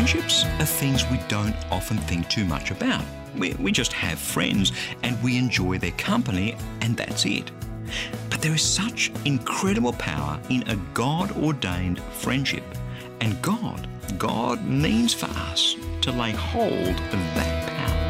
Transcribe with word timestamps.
Friendships 0.00 0.46
are 0.58 0.64
things 0.64 1.04
we 1.10 1.18
don't 1.28 1.54
often 1.70 1.98
think 1.98 2.26
too 2.30 2.46
much 2.46 2.70
about. 2.70 3.04
We, 3.36 3.52
we 3.60 3.70
just 3.70 3.92
have 3.92 4.18
friends 4.18 4.72
and 5.02 5.22
we 5.22 5.36
enjoy 5.36 5.76
their 5.76 5.90
company, 5.90 6.56
and 6.80 6.96
that's 6.96 7.26
it. 7.26 7.50
But 8.30 8.40
there 8.40 8.54
is 8.54 8.62
such 8.62 9.12
incredible 9.26 9.92
power 9.92 10.40
in 10.48 10.66
a 10.70 10.76
God 10.94 11.36
ordained 11.36 12.00
friendship. 12.14 12.64
And 13.20 13.42
God, 13.42 13.86
God 14.16 14.64
means 14.64 15.12
for 15.12 15.26
us 15.26 15.76
to 16.00 16.12
lay 16.12 16.30
hold 16.30 16.72
of 16.72 17.20
that 17.36 17.68
power. 17.68 18.06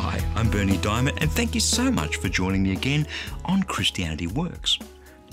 Hi, 0.00 0.18
I'm 0.34 0.50
Berni 0.50 0.78
Dymet, 0.78 1.18
and 1.20 1.30
thank 1.30 1.54
you 1.54 1.60
so 1.60 1.90
much 1.90 2.16
for 2.16 2.30
joining 2.30 2.62
me 2.62 2.72
again 2.72 3.06
on 3.44 3.64
Christianity 3.64 4.28
Works. 4.28 4.78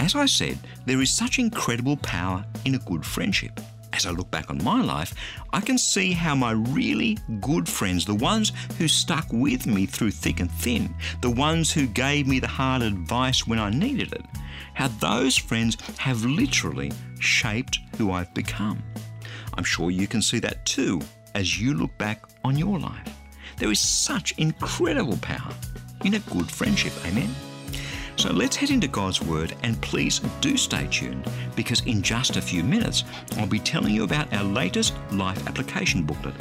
As 0.04 0.16
I 0.16 0.26
said, 0.26 0.60
there 0.86 1.02
is 1.02 1.10
such 1.10 1.40
incredible 1.40 1.96
power 1.96 2.44
in 2.66 2.76
a 2.76 2.80
good 2.80 3.06
friendship. 3.06 3.62
As 3.94 4.06
I 4.06 4.10
look 4.10 4.30
back 4.30 4.50
on 4.50 4.62
my 4.62 4.82
life, 4.82 5.14
I 5.54 5.62
can 5.62 5.78
see 5.78 6.12
how 6.12 6.36
my 6.36 6.52
really 6.52 7.18
good 7.40 7.70
friends, 7.70 8.04
the 8.04 8.14
ones 8.14 8.52
who 8.78 8.90
stuck 8.90 9.26
with 9.32 9.66
me 9.66 9.86
through 9.86 10.12
thick 10.12 10.42
and 10.42 10.52
thin, 10.52 10.94
the 11.22 11.30
ones 11.30 11.72
who 11.72 11.88
gave 11.88 12.28
me 12.28 12.40
the 12.40 12.50
hard 12.50 12.82
advice 12.82 13.48
when 13.48 13.60
I 13.60 13.70
needed 13.70 14.12
it, 14.12 14.26
how 14.74 14.90
those 14.90 15.38
friends 15.38 15.78
have 16.00 16.26
literally 16.26 16.92
shaped 17.22 17.80
who 17.98 18.12
I've 18.12 18.34
become. 18.34 18.84
I'm 19.54 19.64
sure 19.64 19.90
you 19.90 20.08
can 20.08 20.22
see 20.22 20.40
that 20.40 20.66
too 20.66 21.00
as 21.34 21.62
you 21.62 21.76
look 21.76 21.98
back 21.98 22.26
on 22.44 22.58
your 22.58 22.78
life. 22.78 23.08
There 23.58 23.72
is 23.72 23.80
such 23.80 24.38
incredible 24.38 25.18
power 25.22 25.54
in 26.04 26.16
a 26.16 26.20
good 26.20 26.52
friendship, 26.52 26.92
amen? 27.06 27.34
So 28.24 28.32
let's 28.32 28.56
head 28.56 28.70
into 28.70 28.88
God's 28.88 29.22
Word 29.22 29.54
and 29.64 29.82
please 29.82 30.20
do 30.40 30.56
stay 30.56 30.88
tuned 30.90 31.30
because 31.58 31.82
in 31.82 32.02
just 32.02 32.38
a 32.38 32.42
few 32.42 32.64
minutes 32.64 33.04
I'll 33.36 33.46
be 33.46 33.60
telling 33.60 33.94
you 33.94 34.06
about 34.06 34.34
our 34.34 34.46
latest 34.46 34.94
life 35.12 35.46
application 35.46 36.04
booklet. 36.04 36.34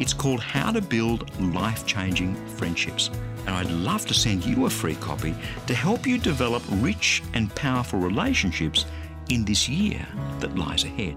It's 0.00 0.12
called 0.12 0.40
How 0.40 0.72
to 0.72 0.82
Build 0.82 1.30
Life 1.54 1.86
Changing 1.86 2.34
Friendships. 2.56 3.12
And 3.46 3.50
I'd 3.50 3.70
love 3.70 4.04
to 4.06 4.14
send 4.14 4.44
you 4.44 4.66
a 4.66 4.70
free 4.70 4.96
copy 4.96 5.32
to 5.68 5.74
help 5.76 6.08
you 6.08 6.18
develop 6.18 6.64
rich 6.68 7.22
and 7.34 7.54
powerful 7.54 8.00
relationships 8.00 8.84
in 9.28 9.44
this 9.44 9.68
year 9.68 10.04
that 10.40 10.58
lies 10.58 10.82
ahead. 10.82 11.16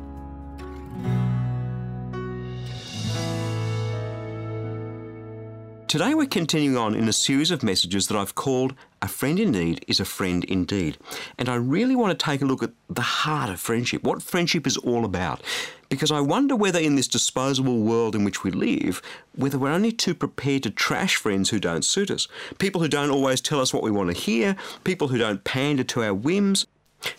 Today, 5.92 6.14
we're 6.14 6.26
continuing 6.26 6.78
on 6.78 6.96
in 6.96 7.10
a 7.10 7.12
series 7.12 7.52
of 7.52 7.64
messages 7.64 8.08
that 8.08 8.16
I've 8.16 8.34
called 8.34 8.76
A 9.02 9.10
Friend 9.10 9.38
in 9.38 9.52
Need 9.52 9.84
is 9.90 10.00
a 10.00 10.06
Friend 10.06 10.42
Indeed. 10.46 10.98
And 11.38 11.50
I 11.50 11.56
really 11.56 11.98
want 11.98 12.18
to 12.18 12.26
take 12.26 12.42
a 12.42 12.46
look 12.46 12.64
at 12.64 12.72
the 12.90 13.02
heart 13.02 13.50
of 13.50 13.60
friendship, 13.60 14.02
what 14.02 14.22
friendship 14.24 14.66
is 14.66 14.78
all 14.78 15.04
about. 15.04 15.42
Because 15.90 16.10
I 16.10 16.22
wonder 16.22 16.56
whether 16.56 16.80
in 16.80 16.96
this 16.96 17.10
disposable 17.10 17.82
world 17.82 18.16
in 18.16 18.24
which 18.24 18.42
we 18.42 18.52
live, 18.52 19.02
whether 19.36 19.60
we're 19.60 19.68
only 19.68 19.92
too 19.92 20.16
prepared 20.16 20.64
to 20.64 20.70
trash 20.70 21.18
friends 21.18 21.50
who 21.50 21.60
don't 21.60 21.84
suit 21.84 22.10
us, 22.10 22.30
people 22.58 22.80
who 22.80 22.88
don't 22.88 23.12
always 23.12 23.42
tell 23.42 23.60
us 23.60 23.74
what 23.74 23.84
we 23.84 23.92
want 23.92 24.16
to 24.16 24.22
hear, 24.22 24.56
people 24.86 25.10
who 25.10 25.18
don't 25.18 25.44
pander 25.44 25.84
to 25.84 26.04
our 26.04 26.14
whims. 26.14 26.68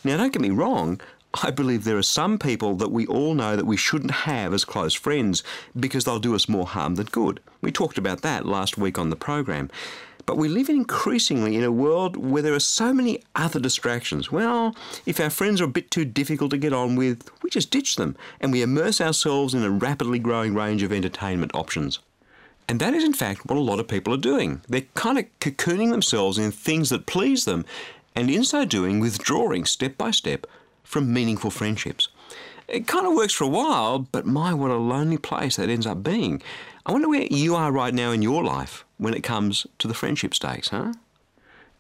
Now, 0.03 0.17
don't 0.17 0.33
get 0.33 0.41
me 0.41 0.49
wrong, 0.49 0.99
I 1.35 1.51
believe 1.51 1.85
there 1.85 1.97
are 1.97 2.03
some 2.03 2.39
people 2.39 2.75
that 2.77 2.91
we 2.91 3.07
all 3.07 3.35
know 3.35 3.57
that 3.57 3.65
we 3.67 3.77
shouldn't 3.77 4.11
have 4.11 4.53
as 4.53 4.65
close 4.65 4.93
friends 4.93 5.43
because 5.79 6.05
they'll 6.05 6.19
do 6.19 6.35
us 6.35 6.49
more 6.49 6.67
harm 6.67 6.97
than 6.97 7.07
good. 7.07 7.41
We 7.63 7.73
talked 7.73 7.97
about 7.97 8.23
that 8.23 8.45
last 8.45 8.77
week 8.77 8.99
on 8.99 9.11
the 9.11 9.17
program. 9.17 9.71
But 10.27 10.37
we 10.37 10.49
live 10.49 10.69
increasingly 10.69 11.57
in 11.57 11.65
a 11.65 11.73
world 11.73 12.17
where 12.17 12.43
there 12.43 12.55
are 12.55 12.61
so 12.61 12.93
many 12.93 13.23
other 13.35 13.59
distractions. 13.59 14.31
Well, 14.31 14.77
if 15.05 15.19
our 15.19 15.31
friends 15.31 15.61
are 15.61 15.65
a 15.65 15.69
bit 15.69 15.91
too 15.91 16.05
difficult 16.05 16.51
to 16.51 16.59
get 16.59 16.73
on 16.73 16.97
with, 16.97 17.29
we 17.43 17.51
just 17.51 17.71
ditch 17.71 17.97
them 17.97 18.17
and 18.41 18.53
we 18.53 18.63
immerse 18.63 19.01
ourselves 19.01 19.55
in 19.55 19.65
a 19.65 19.71
rapidly 19.71 20.19
growing 20.19 20.55
range 20.55 20.83
of 20.83 20.93
entertainment 20.93 21.55
options. 21.55 21.99
And 22.69 22.79
that 22.79 22.95
is, 22.95 23.03
in 23.03 23.15
fact, 23.15 23.47
what 23.47 23.59
a 23.59 23.61
lot 23.61 23.81
of 23.81 23.89
people 23.89 24.15
are 24.15 24.19
doing. 24.19 24.61
They're 24.69 24.83
kind 24.95 25.19
of 25.19 25.25
cocooning 25.41 25.91
themselves 25.91 26.39
in 26.39 26.53
things 26.53 26.91
that 26.91 27.07
please 27.07 27.45
them, 27.45 27.65
and 28.15 28.31
in 28.31 28.45
so 28.45 28.65
doing, 28.65 29.01
withdrawing 29.01 29.65
step 29.65 29.99
by 29.99 30.13
step 30.13 30.47
from 30.83 31.13
meaningful 31.13 31.51
friendships. 31.51 32.09
It 32.69 32.87
kind 32.87 33.07
of 33.07 33.15
works 33.15 33.35
for 33.35 33.45
a 33.45 33.49
while, 33.49 33.99
but 33.99 34.25
my, 34.27 34.55
what 34.55 34.71
a 34.71 34.77
lonely 34.77 35.19
place 35.19 35.57
that 35.57 35.69
ends 35.69 35.87
up 35.87 36.03
being. 36.03 36.43
I 36.87 36.93
wonder 36.93 37.09
where 37.09 37.27
you 37.31 37.55
are 37.55 37.71
right 37.71 37.93
now 37.93 38.13
in 38.13 38.23
your 38.23 38.43
life 38.43 38.85
when 38.99 39.15
it 39.15 39.23
comes 39.23 39.67
to 39.79 39.89
the 39.89 39.95
friendship 39.95 40.35
stakes, 40.35 40.69
huh? 40.69 40.93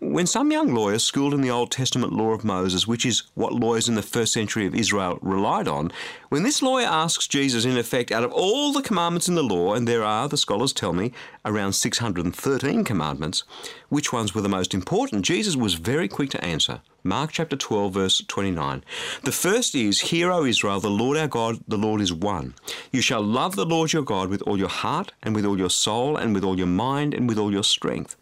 When 0.04 0.26
some 0.26 0.50
young 0.50 0.74
lawyer 0.74 0.98
schooled 0.98 1.32
in 1.32 1.42
the 1.42 1.52
Old 1.52 1.70
Testament 1.70 2.12
law 2.12 2.32
of 2.32 2.44
Moses, 2.44 2.88
which 2.88 3.06
is 3.06 3.22
what 3.34 3.52
lawyers 3.52 3.88
in 3.88 3.94
the 3.94 4.02
first 4.02 4.32
century 4.32 4.66
of 4.66 4.74
Israel 4.74 5.16
relied 5.22 5.68
on, 5.68 5.92
when 6.28 6.42
this 6.42 6.60
lawyer 6.60 6.88
asks 6.88 7.28
Jesus, 7.28 7.64
in 7.64 7.76
effect, 7.76 8.10
out 8.10 8.24
of 8.24 8.32
all 8.32 8.72
the 8.72 8.82
commandments 8.82 9.28
in 9.28 9.36
the 9.36 9.44
law, 9.44 9.74
and 9.74 9.86
there 9.86 10.02
are, 10.02 10.28
the 10.28 10.36
scholars 10.36 10.72
tell 10.72 10.92
me, 10.92 11.12
around 11.44 11.74
613 11.74 12.82
commandments, 12.82 13.44
which 13.90 14.12
ones 14.12 14.34
were 14.34 14.40
the 14.40 14.48
most 14.48 14.74
important, 14.74 15.24
Jesus 15.24 15.54
was 15.54 15.74
very 15.74 16.08
quick 16.08 16.30
to 16.30 16.44
answer. 16.44 16.80
Mark 17.04 17.30
chapter 17.30 17.56
12, 17.56 17.94
verse 17.94 18.24
29. 18.26 18.82
The 19.22 19.30
first 19.30 19.76
is, 19.76 20.00
Hear, 20.00 20.32
O 20.32 20.44
Israel, 20.44 20.80
the 20.80 20.90
Lord 20.90 21.16
our 21.16 21.28
God, 21.28 21.60
the 21.68 21.78
Lord 21.78 22.00
is 22.00 22.12
one. 22.12 22.54
You 22.90 23.02
shall 23.02 23.22
love 23.22 23.54
the 23.54 23.64
Lord 23.64 23.92
your 23.92 24.02
God 24.02 24.30
with 24.30 24.42
all 24.42 24.58
your 24.58 24.68
heart, 24.68 25.12
and 25.22 25.32
with 25.32 25.46
all 25.46 25.58
your 25.58 25.70
soul, 25.70 26.16
and 26.16 26.34
with 26.34 26.42
all 26.42 26.58
your 26.58 26.66
mind, 26.66 27.14
and 27.14 27.28
with 27.28 27.38
all 27.38 27.52
your 27.52 27.62
strength. 27.62 28.16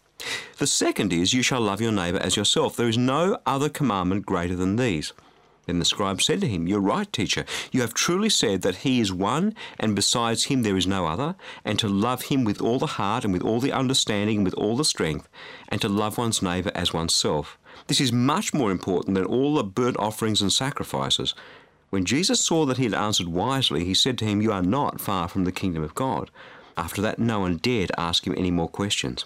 The 0.57 0.67
second 0.67 1.11
is, 1.11 1.33
You 1.33 1.41
shall 1.41 1.61
love 1.61 1.81
your 1.81 1.91
neighbour 1.91 2.19
as 2.19 2.35
yourself. 2.35 2.75
There 2.75 2.87
is 2.87 2.97
no 2.97 3.39
other 3.45 3.69
commandment 3.69 4.25
greater 4.25 4.55
than 4.55 4.75
these. 4.75 5.13
Then 5.67 5.79
the 5.79 5.85
scribe 5.85 6.21
said 6.21 6.41
to 6.41 6.47
him, 6.47 6.67
You're 6.67 6.79
right, 6.79 7.11
teacher. 7.13 7.45
You 7.71 7.81
have 7.81 7.93
truly 7.93 8.29
said 8.29 8.61
that 8.63 8.77
he 8.77 8.99
is 8.99 9.13
one, 9.13 9.55
and 9.79 9.95
besides 9.95 10.45
him 10.45 10.63
there 10.63 10.75
is 10.75 10.87
no 10.87 11.05
other, 11.05 11.35
and 11.63 11.77
to 11.79 11.87
love 11.87 12.23
him 12.23 12.43
with 12.43 12.61
all 12.61 12.79
the 12.79 12.87
heart, 12.87 13.23
and 13.23 13.31
with 13.31 13.43
all 13.43 13.59
the 13.59 13.71
understanding, 13.71 14.37
and 14.37 14.45
with 14.45 14.55
all 14.55 14.75
the 14.75 14.83
strength, 14.83 15.29
and 15.69 15.79
to 15.81 15.89
love 15.89 16.17
one's 16.17 16.41
neighbour 16.41 16.71
as 16.73 16.93
oneself. 16.93 17.57
This 17.87 18.01
is 18.01 18.11
much 18.11 18.53
more 18.53 18.71
important 18.71 19.15
than 19.15 19.25
all 19.25 19.55
the 19.55 19.63
burnt 19.63 19.97
offerings 19.97 20.41
and 20.41 20.51
sacrifices. 20.51 21.35
When 21.89 22.05
Jesus 22.05 22.43
saw 22.43 22.65
that 22.65 22.77
he 22.77 22.85
had 22.85 22.93
answered 22.93 23.27
wisely, 23.27 23.85
he 23.85 23.93
said 23.93 24.17
to 24.19 24.25
him, 24.25 24.41
You 24.41 24.51
are 24.51 24.61
not 24.61 25.01
far 25.01 25.27
from 25.27 25.43
the 25.43 25.51
kingdom 25.51 25.83
of 25.83 25.95
God. 25.95 26.31
After 26.77 27.01
that, 27.01 27.19
no 27.19 27.41
one 27.41 27.57
dared 27.57 27.91
ask 27.97 28.25
him 28.25 28.33
any 28.37 28.49
more 28.49 28.69
questions. 28.69 29.25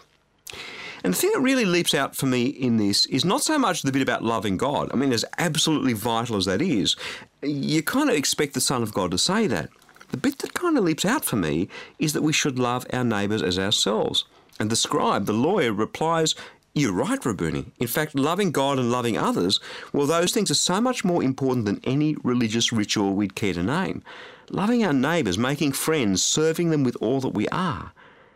And 1.04 1.14
the 1.14 1.18
thing 1.18 1.32
that 1.34 1.42
really 1.42 1.66
leaps 1.66 1.94
out 1.94 2.16
for 2.16 2.26
me 2.26 2.46
in 2.46 2.78
this 2.78 3.06
is 3.08 3.26
not 3.26 3.42
so 3.42 3.58
much 3.58 3.82
the 3.82 3.92
bit 3.92 4.02
about 4.02 4.24
loving 4.24 4.58
God. 4.58 4.90
I 4.94 4.96
mean, 4.96 5.14
as 5.14 5.26
absolutely 5.38 5.94
vital 5.94 6.38
as 6.38 6.46
that 6.46 6.62
is, 6.62 6.96
you 7.42 7.84
kind 7.84 8.10
of 8.10 8.16
expect 8.16 8.54
the 8.54 8.62
Son 8.62 8.82
of 8.82 8.94
God 8.94 9.12
to 9.12 9.18
say 9.18 9.48
that. 9.48 9.70
The 10.10 10.18
bit 10.18 10.40
that 10.40 10.54
kind 10.54 10.78
of 10.78 10.84
leaps 10.84 11.06
out 11.06 11.26
for 11.26 11.36
me 11.36 11.68
is 12.00 12.14
that 12.14 12.22
we 12.22 12.34
should 12.34 12.60
love 12.60 12.86
our 12.94 13.04
neighbours 13.04 13.44
as 13.44 13.60
ourselves. 13.60 14.26
And 14.60 14.70
the 14.70 14.76
scribe, 14.76 15.26
the 15.26 15.34
lawyer, 15.34 15.74
replies, 15.74 16.36
You're 16.74 16.94
right, 16.94 17.24
Rabboni. 17.26 17.66
In 17.80 17.88
fact, 17.88 18.16
loving 18.16 18.52
God 18.52 18.80
and 18.80 18.92
loving 18.92 19.18
others, 19.18 19.60
well, 19.92 20.08
those 20.08 20.32
things 20.32 20.50
are 20.50 20.56
so 20.56 20.80
much 20.80 21.04
more 21.04 21.22
important 21.22 21.66
than 21.66 21.82
any 21.84 22.16
religious 22.24 22.72
ritual 22.72 23.14
we'd 23.14 23.36
care 23.36 23.54
to 23.54 23.64
name. 23.64 24.04
Loving 24.50 24.86
our 24.86 24.94
neighbours, 24.94 25.38
making 25.38 25.74
friends, 25.74 26.24
serving 26.24 26.70
them 26.70 26.84
with 26.84 26.96
all 27.02 27.20
that 27.20 27.34
we 27.34 27.48
are, 27.50 27.92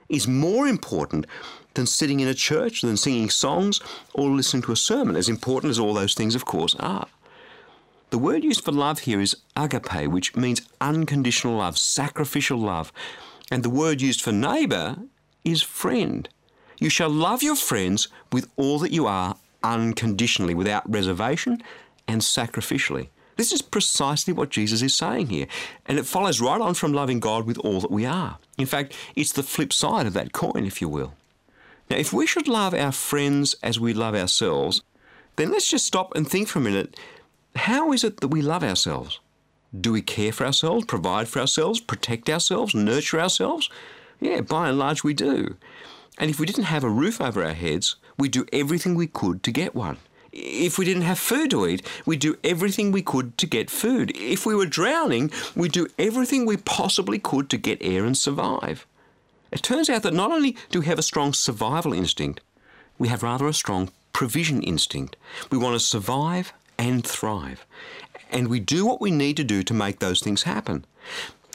is 0.10 0.28
more 0.28 0.68
important 0.68 1.26
than 1.76 1.86
sitting 1.86 2.20
in 2.20 2.28
a 2.28 2.34
church, 2.34 2.82
than 2.82 2.98
singing 2.98 3.30
songs, 3.30 3.80
or 4.14 4.30
listening 4.30 4.64
to 4.64 4.72
a 4.72 4.76
sermon, 4.76 5.16
as 5.16 5.30
important 5.30 5.72
as 5.72 5.80
all 5.80 5.94
those 5.94 6.16
things, 6.16 6.36
of 6.36 6.46
course, 6.46 6.76
are. 6.80 7.08
The 8.10 8.18
word 8.18 8.44
used 8.44 8.66
for 8.66 8.72
love 8.72 9.00
here 9.00 9.22
is 9.22 9.38
agape, 9.56 10.08
which 10.08 10.36
means 10.36 10.68
unconditional 10.82 11.58
love, 11.58 11.78
sacrificial 11.78 12.58
love. 12.58 12.92
And 13.52 13.64
the 13.64 13.70
word 13.70 14.02
used 14.02 14.22
for 14.22 14.32
neighbour 14.32 14.98
is 15.44 15.62
friend. 15.62 16.28
You 16.80 16.90
shall 16.90 17.10
love 17.10 17.44
your 17.44 17.56
friends 17.56 18.08
with 18.32 18.50
all 18.56 18.80
that 18.80 18.92
you 18.92 19.06
are 19.06 19.36
unconditionally, 19.64 20.56
without 20.56 20.90
reservation 20.92 21.62
and 22.08 22.22
sacrificially. 22.22 23.10
This 23.36 23.52
is 23.54 23.62
precisely 23.62 24.34
what 24.34 24.50
Jesus 24.50 24.82
is 24.82 24.96
saying 24.96 25.28
here, 25.28 25.48
and 25.86 26.00
it 26.00 26.06
follows 26.06 26.42
right 26.42 26.60
on 26.60 26.74
from 26.74 26.94
loving 26.94 27.20
God 27.20 27.46
with 27.46 27.58
all 27.60 27.80
that 27.80 27.92
we 27.92 28.06
are. 28.06 28.38
In 28.60 28.66
fact, 28.66 28.94
it's 29.16 29.32
the 29.32 29.42
flip 29.42 29.72
side 29.72 30.06
of 30.06 30.14
that 30.14 30.34
coin, 30.34 30.66
if 30.66 30.82
you 30.82 30.90
will. 30.90 31.14
Now, 31.90 31.98
if 31.98 32.14
we 32.14 32.28
should 32.28 32.48
love 32.48 32.74
our 32.74 32.92
friends 32.92 33.56
as 33.64 33.80
we 33.80 33.94
love 33.94 34.14
ourselves, 34.14 34.84
then 35.38 35.50
let's 35.50 35.70
just 35.70 35.88
stop 35.88 36.14
and 36.16 36.30
think 36.30 36.50
for 36.50 36.60
a 36.60 36.62
minute 36.62 37.00
how 37.56 37.92
is 37.94 38.04
it 38.04 38.20
that 38.20 38.28
we 38.28 38.42
love 38.42 38.64
ourselves? 38.64 39.20
Do 39.80 39.94
we 39.94 40.02
care 40.02 40.32
for 40.32 40.46
ourselves, 40.46 40.86
provide 40.86 41.28
for 41.28 41.40
ourselves, 41.40 41.80
protect 41.80 42.30
ourselves, 42.30 42.76
nurture 42.76 43.20
ourselves? 43.20 43.70
Yeah, 44.20 44.42
by 44.42 44.70
and 44.70 44.78
large, 44.78 45.04
we 45.04 45.14
do. 45.14 45.56
And 46.18 46.30
if 46.30 46.40
we 46.40 46.46
didn't 46.46 46.66
have 46.66 46.84
a 46.84 46.90
roof 46.90 47.22
over 47.22 47.44
our 47.44 47.54
heads, 47.54 47.96
we'd 48.18 48.32
do 48.32 48.46
everything 48.52 48.94
we 48.94 49.08
could 49.08 49.42
to 49.44 49.52
get 49.52 49.74
one. 49.74 49.98
If 50.32 50.78
we 50.78 50.86
didn't 50.86 51.04
have 51.04 51.20
food 51.20 51.52
to 51.52 51.68
eat, 51.68 51.86
we'd 52.06 52.20
do 52.20 52.38
everything 52.44 52.92
we 52.92 53.02
could 53.02 53.38
to 53.38 53.48
get 53.48 53.70
food. 53.70 54.12
If 54.16 54.46
we 54.46 54.56
were 54.56 54.66
drowning, 54.66 55.32
we'd 55.56 55.72
do 55.72 55.88
everything 55.98 56.46
we 56.46 56.58
possibly 56.58 57.20
could 57.20 57.50
to 57.50 57.58
get 57.58 57.82
air 57.82 58.06
and 58.06 58.18
survive. 58.18 58.86
It 59.52 59.64
turns 59.64 59.90
out 59.90 60.04
that 60.04 60.14
not 60.14 60.32
only 60.32 60.56
do 60.70 60.82
we 60.82 60.86
have 60.86 61.00
a 61.00 61.04
strong 61.04 61.34
survival 61.34 61.94
instinct, 61.94 62.42
we 62.98 63.08
have 63.08 63.24
rather 63.24 63.48
a 63.48 63.54
strong 63.54 63.90
provision 64.14 64.62
instinct. 64.62 65.16
We 65.52 65.58
want 65.58 65.76
to 65.76 65.80
survive 65.80 66.54
and 66.78 67.06
thrive. 67.06 67.66
And 68.32 68.48
we 68.48 68.60
do 68.60 68.86
what 68.86 69.02
we 69.02 69.12
need 69.12 69.38
to 69.38 69.44
do 69.44 69.64
to 69.64 69.74
make 69.74 70.00
those 70.00 70.22
things 70.22 70.44
happen. 70.44 70.86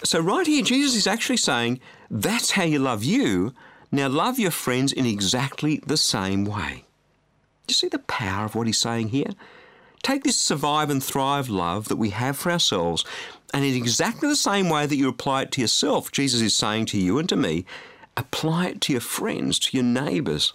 So, 0.03 0.21
right 0.21 0.47
here, 0.47 0.63
Jesus 0.63 0.97
is 0.97 1.07
actually 1.07 1.37
saying, 1.37 1.81
That's 2.11 2.53
how 2.53 2.65
you 2.65 2.79
love 2.79 3.05
you. 3.05 3.55
Now, 3.93 4.09
love 4.09 4.39
your 4.39 4.51
friends 4.51 4.93
in 4.93 5.07
exactly 5.07 5.81
the 5.87 5.97
same 5.97 6.45
way. 6.45 6.85
Do 7.67 7.73
you 7.73 7.75
see 7.75 7.89
the 7.89 7.99
power 8.01 8.45
of 8.45 8.55
what 8.55 8.67
he's 8.67 8.79
saying 8.79 9.09
here? 9.09 9.31
Take 10.03 10.23
this 10.23 10.37
survive 10.37 10.91
and 10.91 11.03
thrive 11.03 11.49
love 11.49 11.89
that 11.89 11.97
we 11.97 12.11
have 12.11 12.37
for 12.37 12.53
ourselves, 12.53 13.05
and 13.55 13.65
in 13.65 13.75
exactly 13.75 14.29
the 14.29 14.37
same 14.37 14.69
way 14.69 14.85
that 14.85 14.97
you 14.97 15.09
apply 15.09 15.43
it 15.43 15.53
to 15.53 15.61
yourself, 15.61 16.13
Jesus 16.13 16.43
is 16.43 16.55
saying 16.55 16.87
to 16.87 16.99
you 16.99 17.19
and 17.19 17.29
to 17.29 17.37
me, 17.37 17.65
apply 18.17 18.67
it 18.67 18.81
to 18.83 18.93
your 18.93 19.01
friends, 19.01 19.59
to 19.61 19.77
your 19.77 19.85
neighbours. 19.85 20.53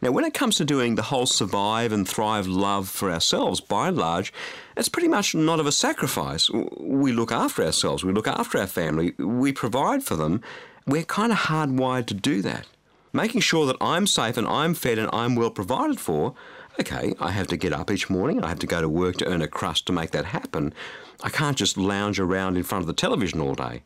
Now, 0.00 0.10
when 0.12 0.24
it 0.24 0.34
comes 0.34 0.56
to 0.56 0.64
doing 0.64 0.94
the 0.94 1.02
whole 1.02 1.26
survive 1.26 1.90
and 1.90 2.06
thrive 2.06 2.46
love 2.46 2.88
for 2.88 3.10
ourselves, 3.10 3.60
by 3.60 3.88
and 3.88 3.96
large, 3.96 4.32
it's 4.76 4.88
pretty 4.88 5.08
much 5.08 5.34
not 5.34 5.58
of 5.58 5.66
a 5.66 5.72
sacrifice. 5.72 6.50
We 6.78 7.10
look 7.10 7.32
after 7.32 7.64
ourselves, 7.64 8.04
we 8.04 8.12
look 8.12 8.28
after 8.28 8.58
our 8.58 8.66
family, 8.66 9.14
we 9.18 9.52
provide 9.52 10.04
for 10.04 10.14
them. 10.14 10.42
We're 10.86 11.04
kind 11.04 11.32
of 11.32 11.38
hardwired 11.38 12.06
to 12.06 12.14
do 12.14 12.42
that. 12.42 12.66
Making 13.14 13.42
sure 13.42 13.64
that 13.66 13.76
I'm 13.80 14.08
safe 14.08 14.36
and 14.36 14.46
I'm 14.46 14.74
fed 14.74 14.98
and 14.98 15.08
I'm 15.12 15.36
well 15.36 15.50
provided 15.50 16.00
for, 16.00 16.34
okay, 16.80 17.14
I 17.20 17.30
have 17.30 17.46
to 17.46 17.56
get 17.56 17.72
up 17.72 17.88
each 17.88 18.10
morning, 18.10 18.42
I 18.42 18.48
have 18.48 18.58
to 18.58 18.66
go 18.66 18.80
to 18.80 18.88
work 18.88 19.18
to 19.18 19.28
earn 19.28 19.40
a 19.40 19.46
crust 19.46 19.86
to 19.86 19.92
make 19.92 20.10
that 20.10 20.24
happen. 20.24 20.74
I 21.22 21.28
can't 21.28 21.56
just 21.56 21.78
lounge 21.78 22.18
around 22.18 22.56
in 22.56 22.64
front 22.64 22.82
of 22.82 22.88
the 22.88 22.92
television 22.92 23.40
all 23.40 23.54
day. 23.54 23.84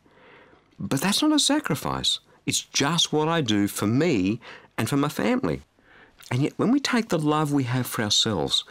But 0.79 1.01
that's 1.01 1.21
not 1.21 1.31
a 1.31 1.37
sacrifice. 1.37 2.19
It's 2.47 2.61
just 2.61 3.13
what 3.13 3.27
I 3.27 3.41
do 3.41 3.67
for 3.67 3.85
me 3.85 4.39
and 4.79 4.89
for 4.89 4.97
my 4.97 5.09
family. 5.09 5.61
And 6.31 6.41
yet, 6.41 6.53
when 6.57 6.71
we 6.71 6.79
take 6.79 7.09
the 7.09 7.19
love 7.19 7.53
we 7.53 7.65
have 7.65 7.85
for 7.85 8.01
ourselves 8.01 8.63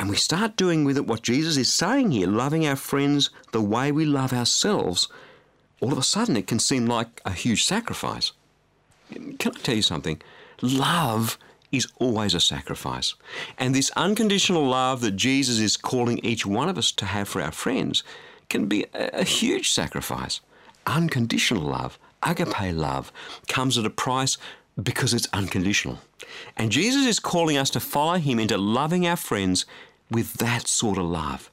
and 0.00 0.10
we 0.10 0.16
start 0.16 0.56
doing 0.56 0.84
with 0.84 0.96
it 0.96 1.06
what 1.06 1.22
Jesus 1.22 1.56
is 1.56 1.72
saying 1.72 2.10
here, 2.10 2.26
loving 2.26 2.66
our 2.66 2.74
friends 2.74 3.30
the 3.52 3.62
way 3.62 3.92
we 3.92 4.04
love 4.04 4.32
ourselves, 4.32 5.06
all 5.80 5.92
of 5.92 5.98
a 5.98 6.02
sudden 6.02 6.36
it 6.36 6.48
can 6.48 6.58
seem 6.58 6.86
like 6.86 7.20
a 7.24 7.32
huge 7.32 7.64
sacrifice. 7.64 8.32
Can 9.12 9.52
I 9.54 9.58
tell 9.58 9.74
you 9.74 9.82
something? 9.82 10.20
Love 10.60 11.38
is 11.70 11.88
always 11.98 12.34
a 12.34 12.40
sacrifice. 12.40 13.14
And 13.58 13.74
this 13.74 13.90
unconditional 13.96 14.66
love 14.66 15.00
that 15.00 15.12
Jesus 15.12 15.58
is 15.58 15.76
calling 15.76 16.18
each 16.18 16.44
one 16.44 16.68
of 16.68 16.76
us 16.76 16.92
to 16.92 17.06
have 17.06 17.28
for 17.28 17.40
our 17.40 17.50
friends 17.50 18.04
can 18.48 18.66
be 18.66 18.84
a, 18.92 19.24
huge 19.24 19.70
sacrifice. 19.70 20.40
Unconditional 20.86 21.62
love, 21.62 21.98
agape 22.22 22.74
love, 22.74 23.10
comes 23.48 23.78
at 23.78 23.86
a 23.86 23.90
price 23.90 24.36
because 24.80 25.14
it's 25.14 25.28
unconditional. 25.32 25.98
And 26.56 26.70
Jesus 26.70 27.06
is 27.06 27.18
calling 27.18 27.56
us 27.56 27.70
to 27.70 27.80
follow 27.80 28.18
him 28.18 28.38
into 28.38 28.58
loving 28.58 29.06
our 29.06 29.16
friends 29.16 29.64
with 30.10 30.34
that 30.34 30.68
sort 30.68 30.98
of 30.98 31.04
love. 31.04 31.50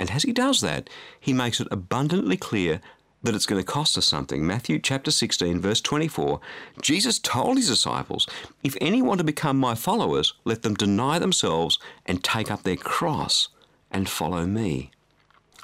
And 0.00 0.10
as 0.10 0.22
he 0.22 0.32
does 0.32 0.60
that, 0.62 0.88
he 1.20 1.32
makes 1.32 1.60
it 1.60 1.68
abundantly 1.70 2.36
clear 2.36 2.80
that 3.22 3.34
it's 3.34 3.46
going 3.46 3.60
to 3.60 3.66
cost 3.66 3.98
us 3.98 4.06
something. 4.06 4.46
Matthew 4.46 4.78
chapter 4.78 5.10
16, 5.10 5.60
verse 5.60 5.80
24, 5.80 6.40
Jesus 6.80 7.18
told 7.18 7.56
his 7.56 7.68
disciples, 7.68 8.26
If 8.62 8.76
any 8.80 9.02
want 9.02 9.18
to 9.18 9.24
become 9.24 9.58
my 9.58 9.74
followers, 9.74 10.34
let 10.44 10.62
them 10.62 10.74
deny 10.74 11.18
themselves 11.18 11.78
and 12.06 12.22
take 12.22 12.50
up 12.50 12.62
their 12.62 12.76
cross 12.76 13.48
and 13.90 14.08
follow 14.08 14.46
me. 14.46 14.90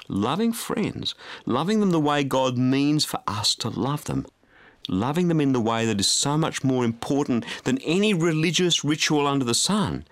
Loving 0.07 0.53
friends, 0.53 1.15
loving 1.45 1.79
them 1.79 1.91
the 1.91 1.99
way 1.99 2.23
God 2.23 2.57
means 2.57 3.05
for 3.05 3.21
us 3.27 3.55
to 3.55 3.69
love 3.69 4.03
them, 4.03 4.27
loving 4.87 5.29
them 5.29 5.41
in 5.41 5.53
the 5.53 5.61
way 5.61 5.85
that 5.85 5.99
is 5.99 6.07
so 6.07 6.37
much 6.37 6.63
more 6.63 6.85
important 6.85 7.45
than 7.63 7.79
any 7.79 8.13
religious 8.13 8.83
ritual 8.83 9.25
under 9.25 9.45
the 9.45 9.55
sun, 9.55 10.05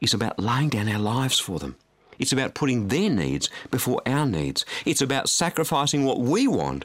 is 0.00 0.12
about 0.12 0.38
laying 0.38 0.68
down 0.68 0.88
our 0.88 0.98
lives 0.98 1.38
for 1.38 1.58
them. 1.58 1.76
It's 2.18 2.32
about 2.32 2.54
putting 2.54 2.88
their 2.88 3.10
needs 3.10 3.50
before 3.70 4.02
our 4.06 4.26
needs. 4.26 4.64
It's 4.84 5.02
about 5.02 5.28
sacrificing 5.28 6.04
what 6.04 6.20
we 6.20 6.46
want 6.46 6.84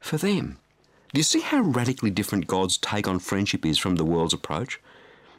for 0.00 0.16
them. 0.16 0.58
Do 1.12 1.18
you 1.18 1.24
see 1.24 1.40
how 1.40 1.60
radically 1.60 2.10
different 2.10 2.46
God's 2.46 2.76
take 2.78 3.08
on 3.08 3.18
friendship 3.18 3.64
is 3.64 3.78
from 3.78 3.96
the 3.96 4.04
world's 4.04 4.34
approach? 4.34 4.80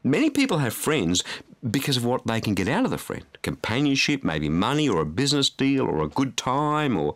Many 0.04 0.30
people 0.30 0.60
have 0.60 0.74
friends 0.74 1.24
because 1.70 1.98
of 1.98 2.06
what 2.06 2.26
they 2.26 2.40
can 2.40 2.54
get 2.54 2.68
out 2.68 2.86
of 2.86 2.92
the 2.92 2.98
friend 2.98 3.26
companionship, 3.42 4.24
maybe 4.24 4.50
money 4.50 4.88
or 4.88 5.02
a 5.02 5.06
business 5.06 5.50
deal 5.50 5.86
or 5.86 6.02
a 6.02 6.08
good 6.08 6.38
time, 6.38 6.98
or. 6.98 7.16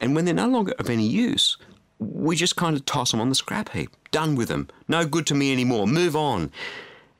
And 0.00 0.14
when 0.14 0.24
they're 0.24 0.34
no 0.34 0.48
longer 0.48 0.72
of 0.78 0.90
any 0.90 1.06
use, 1.06 1.56
we 1.98 2.34
just 2.34 2.56
kind 2.56 2.76
of 2.76 2.84
toss 2.84 3.12
them 3.12 3.20
on 3.20 3.28
the 3.28 3.34
scrap 3.34 3.70
heap. 3.70 3.90
Done 4.10 4.34
with 4.34 4.48
them. 4.48 4.68
No 4.88 5.06
good 5.06 5.26
to 5.28 5.34
me 5.34 5.52
anymore. 5.52 5.86
Move 5.86 6.16
on. 6.16 6.50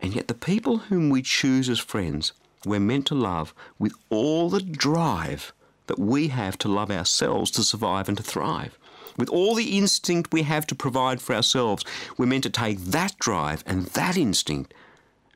And 0.00 0.14
yet, 0.14 0.26
the 0.26 0.34
people 0.34 0.78
whom 0.78 1.10
we 1.10 1.22
choose 1.22 1.68
as 1.68 1.78
friends 1.78 2.32
we're 2.66 2.80
meant 2.80 3.06
to 3.06 3.14
love 3.14 3.54
with 3.78 3.94
all 4.10 4.50
the 4.50 4.60
drive 4.60 5.52
that 5.86 5.98
we 5.98 6.28
have 6.28 6.56
to 6.58 6.68
love 6.68 6.90
ourselves 6.90 7.50
to 7.52 7.62
survive 7.62 8.08
and 8.08 8.16
to 8.16 8.22
thrive. 8.22 8.78
With 9.16 9.28
all 9.28 9.54
the 9.54 9.76
instinct 9.76 10.32
we 10.32 10.42
have 10.42 10.66
to 10.68 10.74
provide 10.74 11.20
for 11.20 11.34
ourselves, 11.34 11.84
we're 12.16 12.26
meant 12.26 12.44
to 12.44 12.50
take 12.50 12.78
that 12.78 13.18
drive 13.18 13.62
and 13.66 13.86
that 13.86 14.16
instinct 14.16 14.72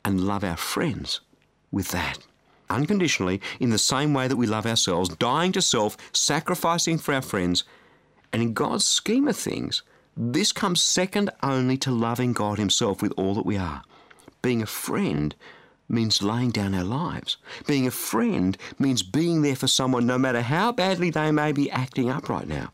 and 0.04 0.26
love 0.26 0.44
our 0.44 0.56
friends 0.56 1.20
with 1.70 1.88
that. 1.88 2.18
Unconditionally, 2.70 3.40
in 3.60 3.70
the 3.70 3.78
same 3.78 4.14
way 4.14 4.28
that 4.28 4.36
we 4.36 4.46
love 4.46 4.66
ourselves, 4.66 5.08
dying 5.16 5.52
to 5.52 5.62
self, 5.62 5.96
sacrificing 6.12 6.98
for 6.98 7.14
our 7.14 7.22
friends. 7.22 7.64
And 8.32 8.42
in 8.42 8.54
God's 8.54 8.84
scheme 8.84 9.28
of 9.28 9.36
things, 9.36 9.82
this 10.16 10.52
comes 10.52 10.80
second 10.80 11.30
only 11.42 11.76
to 11.78 11.90
loving 11.90 12.32
God 12.32 12.58
Himself 12.58 13.02
with 13.02 13.12
all 13.16 13.34
that 13.34 13.46
we 13.46 13.56
are. 13.56 13.82
Being 14.42 14.62
a 14.62 14.66
friend 14.66 15.34
means 15.88 16.22
laying 16.22 16.50
down 16.50 16.74
our 16.74 16.84
lives. 16.84 17.36
Being 17.66 17.86
a 17.86 17.90
friend 17.90 18.56
means 18.78 19.02
being 19.02 19.42
there 19.42 19.56
for 19.56 19.68
someone 19.68 20.06
no 20.06 20.18
matter 20.18 20.42
how 20.42 20.72
badly 20.72 21.10
they 21.10 21.30
may 21.30 21.52
be 21.52 21.70
acting 21.70 22.10
up 22.10 22.28
right 22.28 22.48
now. 22.48 22.72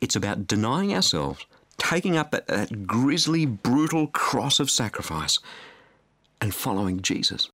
It's 0.00 0.16
about 0.16 0.46
denying 0.46 0.94
ourselves, 0.94 1.44
taking 1.76 2.16
up 2.16 2.30
that, 2.30 2.46
that 2.46 2.86
grisly, 2.86 3.46
brutal 3.46 4.06
cross 4.08 4.60
of 4.60 4.70
sacrifice, 4.70 5.38
and 6.40 6.54
following 6.54 7.02
Jesus. 7.02 7.50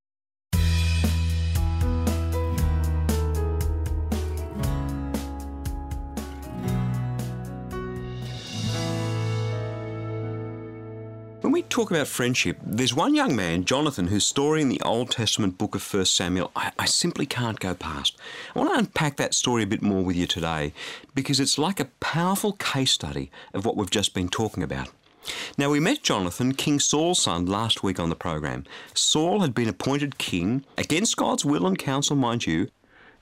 We 11.55 11.63
talk 11.63 11.89
about 11.89 12.09
friendship, 12.09 12.59
there's 12.67 12.95
one 12.95 13.15
young 13.15 13.37
man, 13.37 13.65
Jonathan, 13.65 14.09
whose 14.09 14.27
story 14.27 14.61
in 14.61 14.69
the 14.69 14.81
Old 14.81 15.13
Testament 15.13 15.57
book 15.57 15.77
of 15.77 15.95
1 15.95 16.05
Samuel 16.07 16.51
I, 16.57 16.73
I, 16.81 16.85
simply 16.87 17.27
can't 17.27 17.61
go 17.61 17.75
past. 17.75 18.17
I 18.57 18.59
want 18.59 18.73
to 18.73 18.79
unpack 18.81 19.19
that 19.19 19.35
story 19.35 19.63
a 19.63 19.67
bit 19.69 19.81
more 19.81 20.03
with 20.03 20.17
you 20.17 20.27
today 20.27 20.73
because 21.15 21.39
it's 21.39 21.57
like 21.57 21.79
a 21.79 21.85
powerful 22.01 22.55
case 22.55 22.91
study 22.91 23.31
of 23.53 23.65
what 23.65 23.77
we've 23.77 23.89
just 23.89 24.15
been 24.15 24.29
talking 24.29 24.65
about. 24.65 24.89
Now, 25.57 25.71
we 25.71 25.79
met 25.79 26.03
Jonathan, 26.03 26.55
King 26.55 26.81
Saul's 26.81 27.23
son, 27.23 27.47
last 27.47 27.85
week 27.85 28.01
on 28.01 28.09
the 28.09 28.17
program. 28.17 28.65
Saul 28.93 29.43
had 29.43 29.55
been 29.55 29.69
appointed 29.69 30.19
king, 30.19 30.65
against 30.77 31.17
God's 31.17 31.45
will 31.45 31.69
and 31.69 31.79
counsel, 31.79 32.17
mind 32.17 32.49
you, 32.49 32.69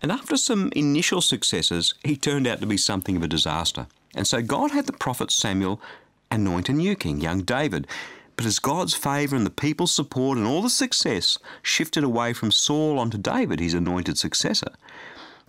and 0.00 0.10
after 0.10 0.38
some 0.38 0.72
initial 0.74 1.20
successes, 1.20 1.92
he 2.02 2.16
turned 2.16 2.46
out 2.46 2.60
to 2.60 2.66
be 2.66 2.78
something 2.78 3.14
of 3.14 3.22
a 3.22 3.28
disaster. 3.28 3.88
And 4.14 4.26
so 4.26 4.40
God 4.40 4.70
had 4.70 4.86
the 4.86 4.94
prophet 4.94 5.30
Samuel 5.30 5.82
anoint 6.30 6.70
a 6.70 6.72
new 6.72 6.96
king, 6.96 7.20
young 7.20 7.42
David. 7.42 7.86
But 8.36 8.46
as 8.46 8.58
God's 8.58 8.94
favour 8.94 9.36
and 9.36 9.46
the 9.46 9.50
people's 9.50 9.92
support 9.92 10.38
and 10.38 10.46
all 10.46 10.62
the 10.62 10.70
success 10.70 11.38
shifted 11.62 12.02
away 12.02 12.32
from 12.32 12.50
Saul 12.50 12.98
onto 12.98 13.18
David, 13.18 13.60
his 13.60 13.74
anointed 13.74 14.18
successor, 14.18 14.72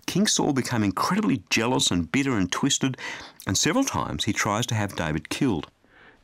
King 0.06 0.26
Saul 0.26 0.52
became 0.52 0.84
incredibly 0.84 1.42
jealous 1.50 1.90
and 1.90 2.10
bitter 2.12 2.36
and 2.36 2.52
twisted, 2.52 2.96
and 3.46 3.56
several 3.56 3.84
times 3.84 4.24
he 4.24 4.32
tries 4.32 4.66
to 4.66 4.74
have 4.74 4.96
David 4.96 5.28
killed. 5.28 5.68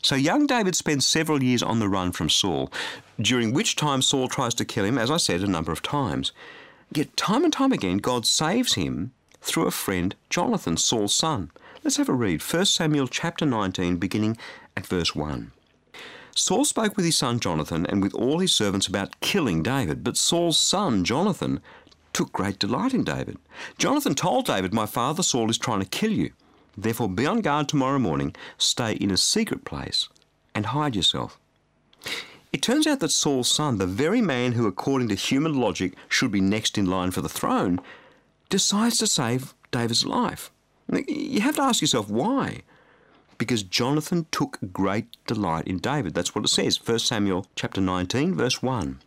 So 0.03 0.15
young 0.15 0.47
David 0.47 0.75
spends 0.75 1.07
several 1.07 1.43
years 1.43 1.63
on 1.63 1.79
the 1.79 1.89
run 1.89 2.13
from 2.13 2.31
Saul, 2.31 2.73
during 3.21 3.53
which 3.53 3.77
time 3.77 4.03
Saul 4.03 4.29
tries 4.29 4.55
to 4.55 4.65
kill 4.65 4.85
him, 4.85 4.99
as 4.99 5.11
I 5.11 5.19
said, 5.19 5.43
a 5.43 5.47
number 5.47 5.73
of 5.73 5.83
times. 5.83 6.33
Yet 6.93 7.17
time 7.17 7.45
and 7.45 7.53
time 7.53 7.73
again, 7.73 7.99
God 7.99 8.27
saves 8.27 8.75
him 8.75 9.13
through 9.41 9.67
a 9.67 9.71
friend, 9.71 10.15
Jonathan, 10.29 10.77
Saul's 10.77 11.15
son. 11.15 11.51
Let's 11.85 11.97
have 11.97 12.09
a 12.09 12.15
read. 12.15 12.43
1 12.43 12.65
Samuel 12.67 13.09
chapter 13.09 13.47
19, 13.47 13.97
beginning 13.97 14.37
at 14.77 14.87
verse 14.87 15.15
1. 15.15 15.53
Saul 16.35 16.65
spoke 16.65 16.97
with 16.97 17.05
his 17.05 17.17
son 17.17 17.41
Jonathan 17.41 17.87
and 17.87 18.03
with 18.03 18.15
all 18.15 18.39
his 18.39 18.55
servants 18.55 18.87
about 18.87 19.21
killing 19.21 19.63
David, 19.63 20.05
but 20.05 20.17
Saul's 20.17 20.59
son 20.59 21.05
Jonathan 21.05 21.61
took 22.13 22.33
great 22.33 22.59
delight 22.59 22.95
in 22.95 23.05
David. 23.05 23.39
Jonathan 23.79 24.15
told 24.15 24.47
David, 24.47 24.73
My 24.73 24.87
father 24.87 25.23
Saul 25.23 25.51
is 25.51 25.59
trying 25.59 25.81
to 25.81 25.89
kill 25.89 26.13
you. 26.13 26.33
Therefore 26.77 27.09
be 27.09 27.27
on 27.27 27.41
guard 27.41 27.69
tomorrow 27.69 27.99
morning, 27.99 28.35
stay 28.59 28.93
in 28.93 29.11
a 29.11 29.17
secret 29.17 29.65
place, 29.65 30.09
and 30.55 30.67
hide 30.67 30.97
yourself. 30.97 31.39
It 32.53 32.63
turns 32.63 32.87
out 32.87 33.01
that 33.01 33.13
Saul's 33.13 33.51
son, 33.51 33.79
the 33.79 33.87
very 33.87 34.21
man 34.21 34.53
who, 34.53 34.67
according 34.67 35.09
to 35.09 35.15
human 35.15 35.55
logic, 35.55 35.95
should 36.09 36.33
be 36.33 36.41
next 36.41 36.79
in 36.79 36.87
line 36.87 37.11
for 37.11 37.21
the 37.21 37.29
throne, 37.29 37.81
decides 38.49 38.99
to 38.99 39.07
save 39.07 39.55
David's 39.71 40.05
life. 40.05 40.51
You 41.07 41.41
have 41.43 41.57
to 41.57 41.63
ask 41.63 41.81
yourself 41.81 42.09
why. 42.09 42.63
Because 43.41 43.63
Jonathan 43.63 44.27
took 44.31 44.59
great 44.71 45.07
delight 45.27 45.67
in 45.67 45.79
David. 45.79 46.13
That's 46.13 46.35
what 46.35 46.45
it 46.45 46.49
says. 46.49 46.79
1 46.87 46.99
Samuel 46.99 47.47
chapter 47.57 47.81
19, 47.81 48.35
verse 48.35 48.63
1. 48.63 49.01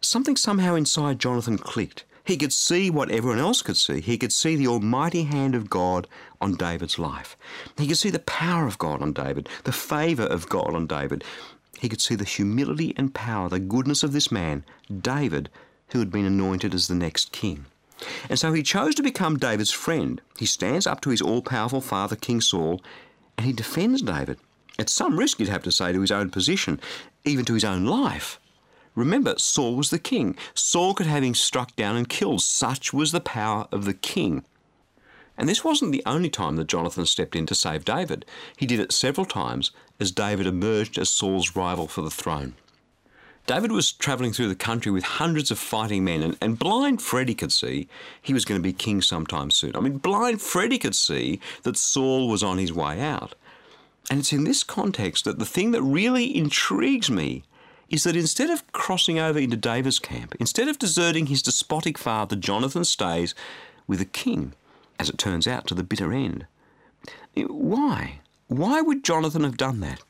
Something 0.00 0.36
somehow 0.36 0.76
inside 0.76 1.18
Jonathan 1.18 1.58
clicked. 1.58 2.04
He 2.24 2.36
could 2.36 2.52
see 2.52 2.90
what 2.90 3.10
everyone 3.10 3.40
else 3.40 3.60
could 3.60 3.76
see. 3.76 4.00
He 4.00 4.18
could 4.18 4.32
see 4.32 4.54
the 4.54 4.68
almighty 4.68 5.24
hand 5.24 5.56
of 5.56 5.68
God 5.68 6.06
on 6.40 6.54
David's 6.54 6.96
life. 6.96 7.36
He 7.76 7.88
could 7.88 7.98
see 7.98 8.10
the 8.10 8.20
power 8.20 8.68
of 8.68 8.78
God 8.78 9.02
on 9.02 9.12
David, 9.12 9.48
the 9.64 9.72
favour 9.72 10.26
of 10.26 10.48
God 10.48 10.72
on 10.76 10.86
David. 10.86 11.24
He 11.80 11.88
could 11.88 12.00
see 12.00 12.14
the 12.14 12.22
humility 12.22 12.94
and 12.96 13.12
power, 13.12 13.48
the 13.48 13.58
goodness 13.58 14.04
of 14.04 14.12
this 14.12 14.30
man, 14.30 14.64
David, 14.96 15.50
who 15.88 15.98
had 15.98 16.12
been 16.12 16.24
anointed 16.24 16.72
as 16.72 16.86
the 16.86 16.94
next 16.94 17.32
king. 17.32 17.66
And 18.28 18.38
so 18.38 18.52
he 18.52 18.62
chose 18.62 18.94
to 18.94 19.02
become 19.02 19.38
David's 19.38 19.72
friend. 19.72 20.20
He 20.38 20.46
stands 20.46 20.86
up 20.86 21.00
to 21.00 21.10
his 21.10 21.20
all 21.20 21.42
powerful 21.42 21.80
father, 21.80 22.14
King 22.14 22.40
Saul, 22.40 22.80
and 23.40 23.46
he 23.46 23.54
defends 23.54 24.02
David. 24.02 24.38
At 24.78 24.90
some 24.90 25.18
risk, 25.18 25.40
you'd 25.40 25.48
have 25.48 25.62
to 25.62 25.72
say, 25.72 25.92
to 25.92 26.02
his 26.02 26.10
own 26.10 26.28
position, 26.28 26.78
even 27.24 27.46
to 27.46 27.54
his 27.54 27.64
own 27.64 27.86
life. 27.86 28.38
Remember, 28.94 29.38
Saul 29.38 29.76
was 29.76 29.88
the 29.88 29.98
king. 29.98 30.36
Saul 30.52 30.92
could 30.92 31.06
have 31.06 31.22
him 31.22 31.32
struck 31.32 31.74
down 31.74 31.96
and 31.96 32.06
killed. 32.06 32.42
Such 32.42 32.92
was 32.92 33.12
the 33.12 33.20
power 33.20 33.66
of 33.72 33.86
the 33.86 33.94
king. 33.94 34.44
And 35.38 35.48
this 35.48 35.64
wasn't 35.64 35.92
the 35.92 36.02
only 36.04 36.28
time 36.28 36.56
that 36.56 36.66
Jonathan 36.66 37.06
stepped 37.06 37.34
in 37.34 37.46
to 37.46 37.54
save 37.54 37.86
David. 37.86 38.26
He 38.58 38.66
did 38.66 38.78
it 38.78 38.92
several 38.92 39.24
times 39.24 39.70
as 39.98 40.12
David 40.12 40.46
emerged 40.46 40.98
as 40.98 41.08
Saul's 41.08 41.56
rival 41.56 41.86
for 41.86 42.02
the 42.02 42.10
throne. 42.10 42.52
David 43.50 43.72
was 43.72 43.90
travelling 43.90 44.32
through 44.32 44.46
the 44.46 44.54
country 44.54 44.92
with 44.92 45.02
hundreds 45.02 45.50
of 45.50 45.58
fighting 45.58 46.04
men, 46.04 46.22
and, 46.22 46.38
and 46.40 46.56
blind 46.56 47.02
Freddie 47.02 47.34
could 47.34 47.50
see 47.50 47.88
he 48.22 48.32
was 48.32 48.44
going 48.44 48.60
to 48.60 48.62
be 48.62 48.72
king 48.72 49.02
sometime 49.02 49.50
soon. 49.50 49.74
I 49.74 49.80
mean, 49.80 49.98
blind 49.98 50.40
Freddie 50.40 50.78
could 50.78 50.94
see 50.94 51.40
that 51.64 51.76
Saul 51.76 52.28
was 52.28 52.44
on 52.44 52.58
his 52.58 52.72
way 52.72 53.00
out. 53.00 53.34
And 54.08 54.20
it's 54.20 54.32
in 54.32 54.44
this 54.44 54.62
context 54.62 55.24
that 55.24 55.40
the 55.40 55.44
thing 55.44 55.72
that 55.72 55.82
really 55.82 56.36
intrigues 56.36 57.10
me 57.10 57.42
is 57.88 58.04
that 58.04 58.14
instead 58.14 58.50
of 58.50 58.70
crossing 58.70 59.18
over 59.18 59.40
into 59.40 59.56
David's 59.56 59.98
camp, 59.98 60.36
instead 60.38 60.68
of 60.68 60.78
deserting 60.78 61.26
his 61.26 61.42
despotic 61.42 61.98
father, 61.98 62.36
Jonathan 62.36 62.84
stays 62.84 63.34
with 63.88 63.98
the 63.98 64.04
king, 64.04 64.52
as 65.00 65.10
it 65.10 65.18
turns 65.18 65.48
out, 65.48 65.66
to 65.66 65.74
the 65.74 65.82
bitter 65.82 66.12
end. 66.12 66.46
Why? 67.34 68.20
Why 68.46 68.80
would 68.80 69.02
Jonathan 69.02 69.42
have 69.42 69.56
done 69.56 69.80
that? 69.80 70.02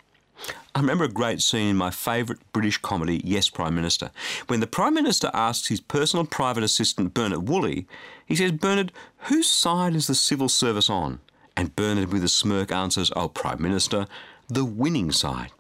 I 0.75 0.81
remember 0.81 1.05
a 1.05 1.09
great 1.09 1.43
scene 1.43 1.69
in 1.69 1.77
my 1.77 1.91
favourite 1.91 2.41
British 2.53 2.79
comedy, 2.79 3.21
Yes, 3.25 3.51
Prime 3.51 3.75
Minister. 3.75 4.11
When 4.47 4.61
the 4.61 4.67
Prime 4.67 4.95
Minister 4.95 5.31
asks 5.35 5.69
his 5.69 5.81
personal 5.81 6.25
private 6.25 6.63
assistant, 6.63 7.13
Bernard 7.13 7.49
Woolley, 7.49 7.87
he 8.25 8.37
says, 8.37 8.53
Bernard, 8.53 8.93
whose 9.25 9.49
side 9.49 9.95
is 9.95 10.07
the 10.07 10.15
civil 10.15 10.49
service 10.49 10.89
on? 10.89 11.21
And 11.57 11.75
Bernard, 11.75 12.13
with 12.13 12.23
a 12.23 12.29
smirk, 12.29 12.71
answers, 12.71 13.11
Oh, 13.17 13.29
Prime 13.29 13.61
Minister, 13.61 14.07
the 14.49 14.65
winning 14.65 15.11
side. 15.11 15.51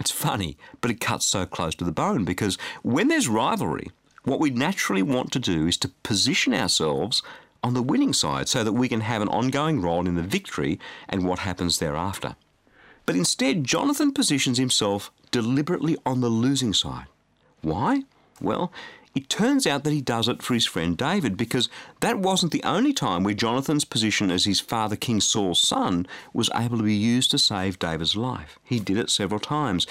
It's 0.00 0.10
funny, 0.10 0.56
but 0.80 0.90
it 0.90 1.00
cuts 1.00 1.26
so 1.26 1.46
close 1.46 1.74
to 1.76 1.84
the 1.84 1.92
bone 1.92 2.24
because 2.24 2.58
when 2.82 3.08
there's 3.08 3.28
rivalry, 3.28 3.90
what 4.24 4.40
we 4.40 4.50
naturally 4.50 5.02
want 5.02 5.32
to 5.32 5.38
do 5.38 5.66
is 5.66 5.76
to 5.78 5.88
position 6.02 6.52
ourselves 6.52 7.22
on 7.62 7.74
the 7.74 7.82
winning 7.82 8.12
side 8.12 8.48
so 8.48 8.62
that 8.62 8.72
we 8.72 8.88
can 8.88 9.00
have 9.00 9.22
an 9.22 9.28
ongoing 9.28 9.80
role 9.80 10.06
in 10.06 10.14
the 10.14 10.22
victory 10.22 10.78
and 11.08 11.26
what 11.26 11.40
happens 11.40 11.78
thereafter. 11.78 12.36
But 13.08 13.16
instead, 13.16 13.64
Jonathan 13.64 14.12
positions 14.12 14.58
himself 14.58 15.10
deliberately 15.30 15.96
on 16.04 16.20
the 16.20 16.28
losing 16.28 16.74
side. 16.74 17.06
Why? 17.62 18.02
Well, 18.38 18.70
it 19.14 19.30
turns 19.30 19.66
out 19.66 19.84
that 19.84 19.94
he 19.94 20.02
does 20.02 20.28
it 20.28 20.42
for 20.42 20.52
his 20.52 20.66
friend 20.66 20.94
David 20.94 21.34
because 21.38 21.70
that 22.00 22.18
wasn't 22.18 22.52
the 22.52 22.62
only 22.64 22.92
time 22.92 23.24
where 23.24 23.32
Jonathan's 23.32 23.86
position 23.86 24.30
as 24.30 24.44
his 24.44 24.60
father 24.60 24.94
King 24.94 25.22
Saul's 25.22 25.58
son 25.58 26.06
was 26.34 26.50
able 26.54 26.76
to 26.76 26.84
be 26.84 26.92
used 26.92 27.30
to 27.30 27.38
save 27.38 27.78
David's 27.78 28.14
life. 28.14 28.58
He 28.62 28.78
did 28.78 28.98
it 28.98 29.08
several 29.08 29.40
times. 29.40 29.86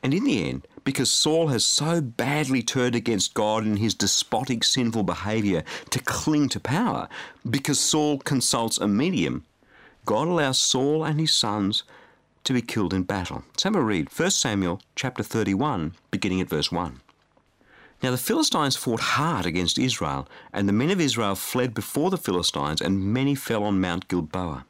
And 0.00 0.14
in 0.14 0.22
the 0.22 0.48
end, 0.48 0.64
because 0.84 1.10
Saul 1.10 1.48
has 1.48 1.64
so 1.64 2.00
badly 2.00 2.62
turned 2.62 2.94
against 2.94 3.34
God 3.34 3.66
in 3.66 3.78
his 3.78 3.94
despotic, 3.94 4.62
sinful 4.62 5.02
behaviour 5.02 5.64
to 5.90 5.98
cling 5.98 6.48
to 6.50 6.60
power, 6.60 7.08
because 7.50 7.80
Saul 7.80 8.18
consults 8.18 8.78
a 8.78 8.86
medium, 8.86 9.44
God 10.06 10.28
allows 10.28 10.60
Saul 10.60 11.04
and 11.04 11.18
his 11.18 11.34
sons 11.34 11.82
to 12.44 12.52
be 12.52 12.62
killed 12.62 12.94
in 12.94 13.02
battle. 13.02 13.44
Let's 13.50 13.62
have 13.64 13.76
a 13.76 13.82
read. 13.82 14.08
1 14.16 14.30
Samuel 14.30 14.80
chapter 14.96 15.22
31, 15.22 15.94
beginning 16.10 16.40
at 16.40 16.48
verse 16.48 16.72
1. 16.72 17.00
Now 18.02 18.10
the 18.10 18.16
Philistines 18.16 18.76
fought 18.76 19.00
hard 19.00 19.44
against 19.44 19.78
Israel, 19.78 20.26
and 20.52 20.68
the 20.68 20.72
men 20.72 20.90
of 20.90 21.00
Israel 21.00 21.34
fled 21.34 21.74
before 21.74 22.10
the 22.10 22.16
Philistines, 22.16 22.80
and 22.80 23.12
many 23.12 23.34
fell 23.34 23.62
on 23.62 23.80
Mount 23.80 24.08
Gilboa. 24.08 24.64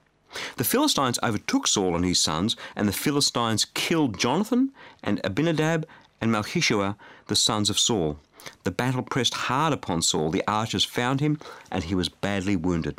The 0.57 0.65
Philistines 0.65 1.19
overtook 1.23 1.67
Saul 1.67 1.97
and 1.97 2.05
his 2.05 2.21
sons, 2.21 2.57
and 2.75 2.89
the 2.89 2.93
Philistines 2.93 3.67
killed 3.75 4.19
Jonathan 4.19 4.73
and 5.03 5.21
Abinadab 5.25 5.87
and 6.21 6.31
Malchishua, 6.31 6.97
the 7.27 7.37
sons 7.37 7.71
of 7.71 7.79
Saul. 7.79 8.19
The 8.65 8.71
battle 8.71 9.03
pressed 9.03 9.35
hard 9.35 9.73
upon 9.73 10.03
Saul. 10.03 10.31
The 10.31 10.45
archers 10.47 10.85
found 10.85 11.21
him, 11.21 11.39
and 11.71 11.85
he 11.85 11.95
was 11.95 12.09
badly 12.09 12.57
wounded. 12.57 12.99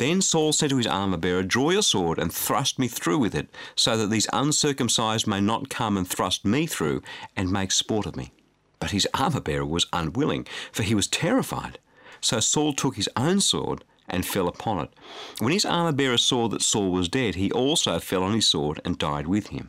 Then 0.00 0.22
Saul 0.22 0.54
said 0.54 0.70
to 0.70 0.78
his 0.78 0.86
armor 0.86 1.18
bearer, 1.18 1.42
Draw 1.42 1.72
your 1.72 1.82
sword 1.82 2.18
and 2.18 2.32
thrust 2.32 2.78
me 2.78 2.88
through 2.88 3.18
with 3.18 3.34
it, 3.34 3.50
so 3.76 3.98
that 3.98 4.06
these 4.06 4.26
uncircumcised 4.32 5.26
may 5.26 5.42
not 5.42 5.68
come 5.68 5.98
and 5.98 6.08
thrust 6.08 6.42
me 6.42 6.66
through 6.66 7.02
and 7.36 7.52
make 7.52 7.70
sport 7.70 8.06
of 8.06 8.16
me. 8.16 8.32
But 8.78 8.92
his 8.92 9.06
armor 9.12 9.40
bearer 9.40 9.66
was 9.66 9.88
unwilling, 9.92 10.46
for 10.72 10.84
he 10.84 10.94
was 10.94 11.06
terrified. 11.06 11.78
So 12.22 12.40
Saul 12.40 12.72
took 12.72 12.96
his 12.96 13.10
own 13.14 13.42
sword 13.42 13.84
and 14.08 14.24
fell 14.24 14.48
upon 14.48 14.78
it. 14.78 14.94
When 15.38 15.52
his 15.52 15.66
armor 15.66 15.92
bearer 15.92 16.16
saw 16.16 16.48
that 16.48 16.62
Saul 16.62 16.92
was 16.92 17.10
dead, 17.10 17.34
he 17.34 17.52
also 17.52 17.98
fell 17.98 18.22
on 18.22 18.32
his 18.32 18.46
sword 18.46 18.80
and 18.86 18.96
died 18.96 19.26
with 19.26 19.48
him. 19.48 19.68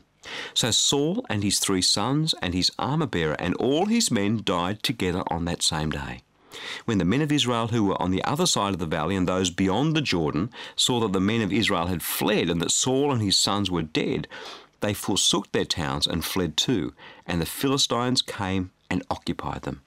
So 0.53 0.71
Saul 0.71 1.25
and 1.29 1.43
his 1.43 1.59
three 1.59 1.81
sons 1.81 2.33
and 2.41 2.53
his 2.53 2.71
armor 2.79 3.05
bearer 3.05 3.35
and 3.37 3.53
all 3.55 3.87
his 3.87 4.09
men 4.09 4.39
died 4.45 4.81
together 4.81 5.23
on 5.27 5.43
that 5.43 5.61
same 5.61 5.89
day. 5.89 6.21
When 6.85 6.97
the 6.97 7.05
men 7.05 7.21
of 7.21 7.31
Israel 7.31 7.67
who 7.67 7.83
were 7.85 8.01
on 8.01 8.11
the 8.11 8.23
other 8.23 8.45
side 8.45 8.73
of 8.73 8.79
the 8.79 8.85
valley 8.85 9.15
and 9.15 9.27
those 9.27 9.49
beyond 9.49 9.95
the 9.95 10.01
Jordan 10.01 10.49
saw 10.75 10.99
that 11.01 11.13
the 11.13 11.19
men 11.19 11.41
of 11.41 11.53
Israel 11.53 11.87
had 11.87 12.03
fled 12.03 12.49
and 12.49 12.61
that 12.61 12.71
Saul 12.71 13.11
and 13.11 13.21
his 13.21 13.37
sons 13.37 13.71
were 13.71 13.81
dead, 13.81 14.27
they 14.81 14.93
forsook 14.93 15.51
their 15.51 15.65
towns 15.65 16.07
and 16.07 16.25
fled 16.25 16.57
too, 16.57 16.93
and 17.25 17.39
the 17.39 17.45
Philistines 17.45 18.21
came 18.21 18.71
and 18.89 19.03
occupied 19.09 19.61
them. 19.61 19.81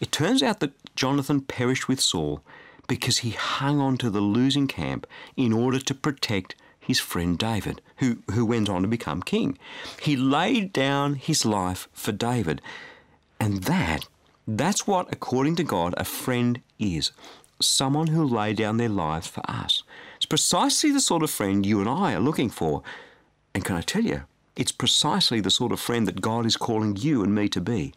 It 0.00 0.10
turns 0.10 0.42
out 0.42 0.60
that 0.60 0.96
Jonathan 0.96 1.42
perished 1.42 1.86
with 1.86 2.00
Saul 2.00 2.42
because 2.88 3.18
he 3.18 3.30
hung 3.30 3.78
on 3.78 3.96
to 3.98 4.10
the 4.10 4.20
losing 4.20 4.66
camp 4.66 5.06
in 5.36 5.52
order 5.52 5.78
to 5.78 5.94
protect 5.94 6.56
his 6.80 6.98
friend 6.98 7.38
David, 7.38 7.80
who, 7.98 8.18
who 8.32 8.44
went 8.44 8.68
on 8.68 8.82
to 8.82 8.88
become 8.88 9.22
king. 9.22 9.56
He 10.02 10.16
laid 10.16 10.72
down 10.72 11.14
his 11.14 11.44
life 11.44 11.88
for 11.92 12.10
David. 12.10 12.60
And 13.38 13.62
that 13.64 14.08
that's 14.46 14.86
what, 14.86 15.12
according 15.12 15.56
to 15.56 15.64
God, 15.64 15.94
a 15.96 16.04
friend 16.04 16.60
is 16.78 17.12
someone 17.60 18.08
who 18.08 18.24
lay 18.24 18.52
down 18.52 18.78
their 18.78 18.88
lives 18.88 19.26
for 19.26 19.42
us. 19.48 19.82
It's 20.16 20.26
precisely 20.26 20.90
the 20.90 21.00
sort 21.00 21.22
of 21.22 21.30
friend 21.30 21.64
you 21.64 21.80
and 21.80 21.88
I 21.88 22.14
are 22.14 22.20
looking 22.20 22.50
for. 22.50 22.82
And 23.54 23.64
can 23.64 23.76
I 23.76 23.82
tell 23.82 24.02
you, 24.02 24.22
it's 24.56 24.72
precisely 24.72 25.40
the 25.40 25.50
sort 25.50 25.72
of 25.72 25.80
friend 25.80 26.06
that 26.08 26.20
God 26.20 26.46
is 26.46 26.56
calling 26.56 26.96
you 26.96 27.22
and 27.22 27.34
me 27.34 27.48
to 27.48 27.60
be. 27.60 27.94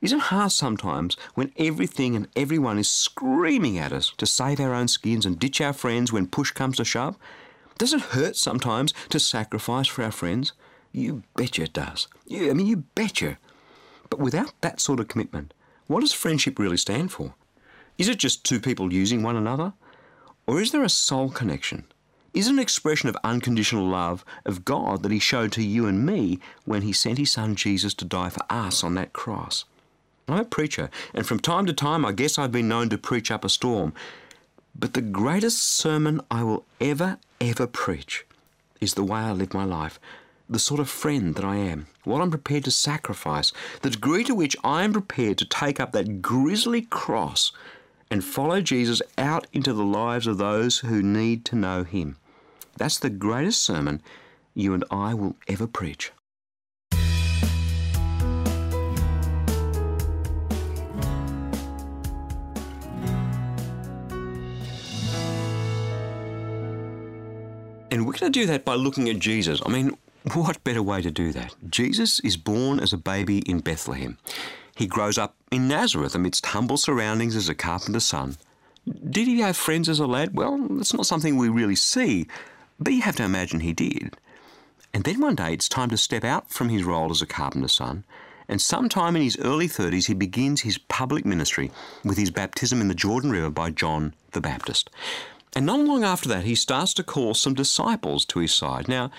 Isn't 0.00 0.18
it 0.18 0.24
hard 0.24 0.50
sometimes 0.50 1.16
when 1.34 1.52
everything 1.56 2.16
and 2.16 2.28
everyone 2.34 2.78
is 2.78 2.88
screaming 2.88 3.78
at 3.78 3.92
us 3.92 4.12
to 4.18 4.26
save 4.26 4.58
our 4.58 4.74
own 4.74 4.88
skins 4.88 5.24
and 5.24 5.38
ditch 5.38 5.60
our 5.60 5.72
friends 5.72 6.12
when 6.12 6.26
push 6.26 6.50
comes 6.50 6.76
to 6.78 6.84
shove? 6.84 7.16
Does 7.78 7.92
it 7.92 8.00
hurt 8.00 8.36
sometimes 8.36 8.92
to 9.10 9.20
sacrifice 9.20 9.86
for 9.86 10.02
our 10.02 10.10
friends? 10.10 10.52
You 10.90 11.22
betcha 11.36 11.62
it 11.62 11.72
does. 11.72 12.08
I 12.30 12.52
mean, 12.52 12.66
you 12.66 12.78
betcha. 12.94 13.38
But 14.10 14.18
without 14.18 14.52
that 14.60 14.80
sort 14.80 15.00
of 15.00 15.08
commitment, 15.08 15.54
what 15.92 16.00
does 16.00 16.12
friendship 16.12 16.58
really 16.58 16.78
stand 16.78 17.12
for? 17.12 17.34
Is 17.98 18.08
it 18.08 18.18
just 18.18 18.44
two 18.44 18.60
people 18.60 18.92
using 18.92 19.22
one 19.22 19.36
another? 19.36 19.74
Or 20.46 20.60
is 20.60 20.72
there 20.72 20.82
a 20.82 20.88
soul 20.88 21.28
connection? 21.28 21.84
Is 22.32 22.48
it 22.48 22.52
an 22.52 22.58
expression 22.58 23.10
of 23.10 23.16
unconditional 23.22 23.86
love 23.86 24.24
of 24.46 24.64
God 24.64 25.02
that 25.02 25.12
He 25.12 25.18
showed 25.18 25.52
to 25.52 25.62
you 25.62 25.86
and 25.86 26.06
me 26.06 26.40
when 26.64 26.82
He 26.82 26.94
sent 26.94 27.18
His 27.18 27.32
Son 27.32 27.54
Jesus 27.54 27.92
to 27.94 28.06
die 28.06 28.30
for 28.30 28.44
us 28.48 28.82
on 28.82 28.94
that 28.94 29.12
cross? 29.12 29.66
I'm 30.26 30.38
a 30.38 30.44
preacher, 30.44 30.88
and 31.12 31.26
from 31.26 31.40
time 31.40 31.66
to 31.66 31.74
time 31.74 32.06
I 32.06 32.12
guess 32.12 32.38
I've 32.38 32.52
been 32.52 32.68
known 32.68 32.88
to 32.88 32.96
preach 32.96 33.30
up 33.30 33.44
a 33.44 33.50
storm. 33.50 33.92
But 34.74 34.94
the 34.94 35.02
greatest 35.02 35.62
sermon 35.62 36.22
I 36.30 36.42
will 36.42 36.64
ever, 36.80 37.18
ever 37.38 37.66
preach 37.66 38.24
is 38.80 38.94
the 38.94 39.04
way 39.04 39.20
I 39.20 39.32
live 39.32 39.52
my 39.52 39.64
life 39.64 40.00
the 40.52 40.58
sort 40.58 40.80
of 40.80 40.88
friend 40.88 41.34
that 41.34 41.44
I 41.44 41.56
am, 41.56 41.86
what 42.04 42.20
I'm 42.20 42.30
prepared 42.30 42.64
to 42.64 42.70
sacrifice, 42.70 43.52
the 43.80 43.90
degree 43.90 44.22
to 44.24 44.34
which 44.34 44.56
I 44.62 44.84
am 44.84 44.92
prepared 44.92 45.38
to 45.38 45.46
take 45.46 45.80
up 45.80 45.92
that 45.92 46.20
grisly 46.20 46.82
cross 46.82 47.52
and 48.10 48.22
follow 48.22 48.60
Jesus 48.60 49.00
out 49.16 49.46
into 49.52 49.72
the 49.72 49.84
lives 49.84 50.26
of 50.26 50.36
those 50.36 50.80
who 50.80 51.02
need 51.02 51.46
to 51.46 51.56
know 51.56 51.84
Him. 51.84 52.18
That's 52.76 52.98
the 52.98 53.10
greatest 53.10 53.62
sermon 53.62 54.02
you 54.54 54.74
and 54.74 54.84
I 54.90 55.14
will 55.14 55.36
ever 55.48 55.66
preach. 55.66 56.12
And 67.90 68.06
we're 68.06 68.14
going 68.14 68.32
to 68.32 68.40
do 68.40 68.46
that 68.46 68.64
by 68.64 68.74
looking 68.74 69.10
at 69.10 69.18
Jesus. 69.18 69.60
I 69.66 69.68
mean, 69.68 69.96
what 70.34 70.62
better 70.64 70.82
way 70.82 71.02
to 71.02 71.10
do 71.10 71.32
that? 71.32 71.54
Jesus 71.68 72.20
is 72.20 72.36
born 72.36 72.78
as 72.78 72.92
a 72.92 72.98
baby 72.98 73.38
in 73.40 73.60
Bethlehem. 73.60 74.18
He 74.76 74.86
grows 74.86 75.18
up 75.18 75.34
in 75.50 75.68
Nazareth 75.68 76.14
amidst 76.14 76.46
humble 76.46 76.76
surroundings 76.76 77.36
as 77.36 77.48
a 77.48 77.54
carpenter's 77.54 78.04
son. 78.04 78.36
Did 78.86 79.26
he 79.26 79.40
have 79.40 79.56
friends 79.56 79.88
as 79.88 80.00
a 80.00 80.06
lad? 80.06 80.34
Well, 80.34 80.58
that's 80.70 80.94
not 80.94 81.06
something 81.06 81.36
we 81.36 81.48
really 81.48 81.76
see, 81.76 82.26
but 82.80 82.92
you 82.92 83.02
have 83.02 83.16
to 83.16 83.24
imagine 83.24 83.60
he 83.60 83.72
did. 83.72 84.16
And 84.94 85.04
then 85.04 85.20
one 85.20 85.36
day 85.36 85.52
it's 85.52 85.68
time 85.68 85.88
to 85.90 85.96
step 85.96 86.24
out 86.24 86.50
from 86.50 86.68
his 86.68 86.84
role 86.84 87.10
as 87.10 87.22
a 87.22 87.26
carpenter's 87.26 87.72
son, 87.72 88.04
and 88.48 88.60
sometime 88.60 89.16
in 89.16 89.22
his 89.22 89.38
early 89.38 89.68
30s 89.68 90.06
he 90.06 90.14
begins 90.14 90.62
his 90.62 90.78
public 90.78 91.24
ministry 91.24 91.70
with 92.04 92.18
his 92.18 92.30
baptism 92.30 92.80
in 92.80 92.88
the 92.88 92.94
Jordan 92.94 93.30
River 93.30 93.50
by 93.50 93.70
John 93.70 94.14
the 94.32 94.40
Baptist. 94.40 94.90
And 95.54 95.66
not 95.66 95.80
long 95.80 96.02
after 96.02 96.28
that, 96.30 96.44
he 96.44 96.54
starts 96.54 96.94
to 96.94 97.02
call 97.02 97.34
some 97.34 97.54
disciples 97.54 98.24
to 98.26 98.38
his 98.40 98.52
side. 98.52 98.88
Now, 98.88 99.10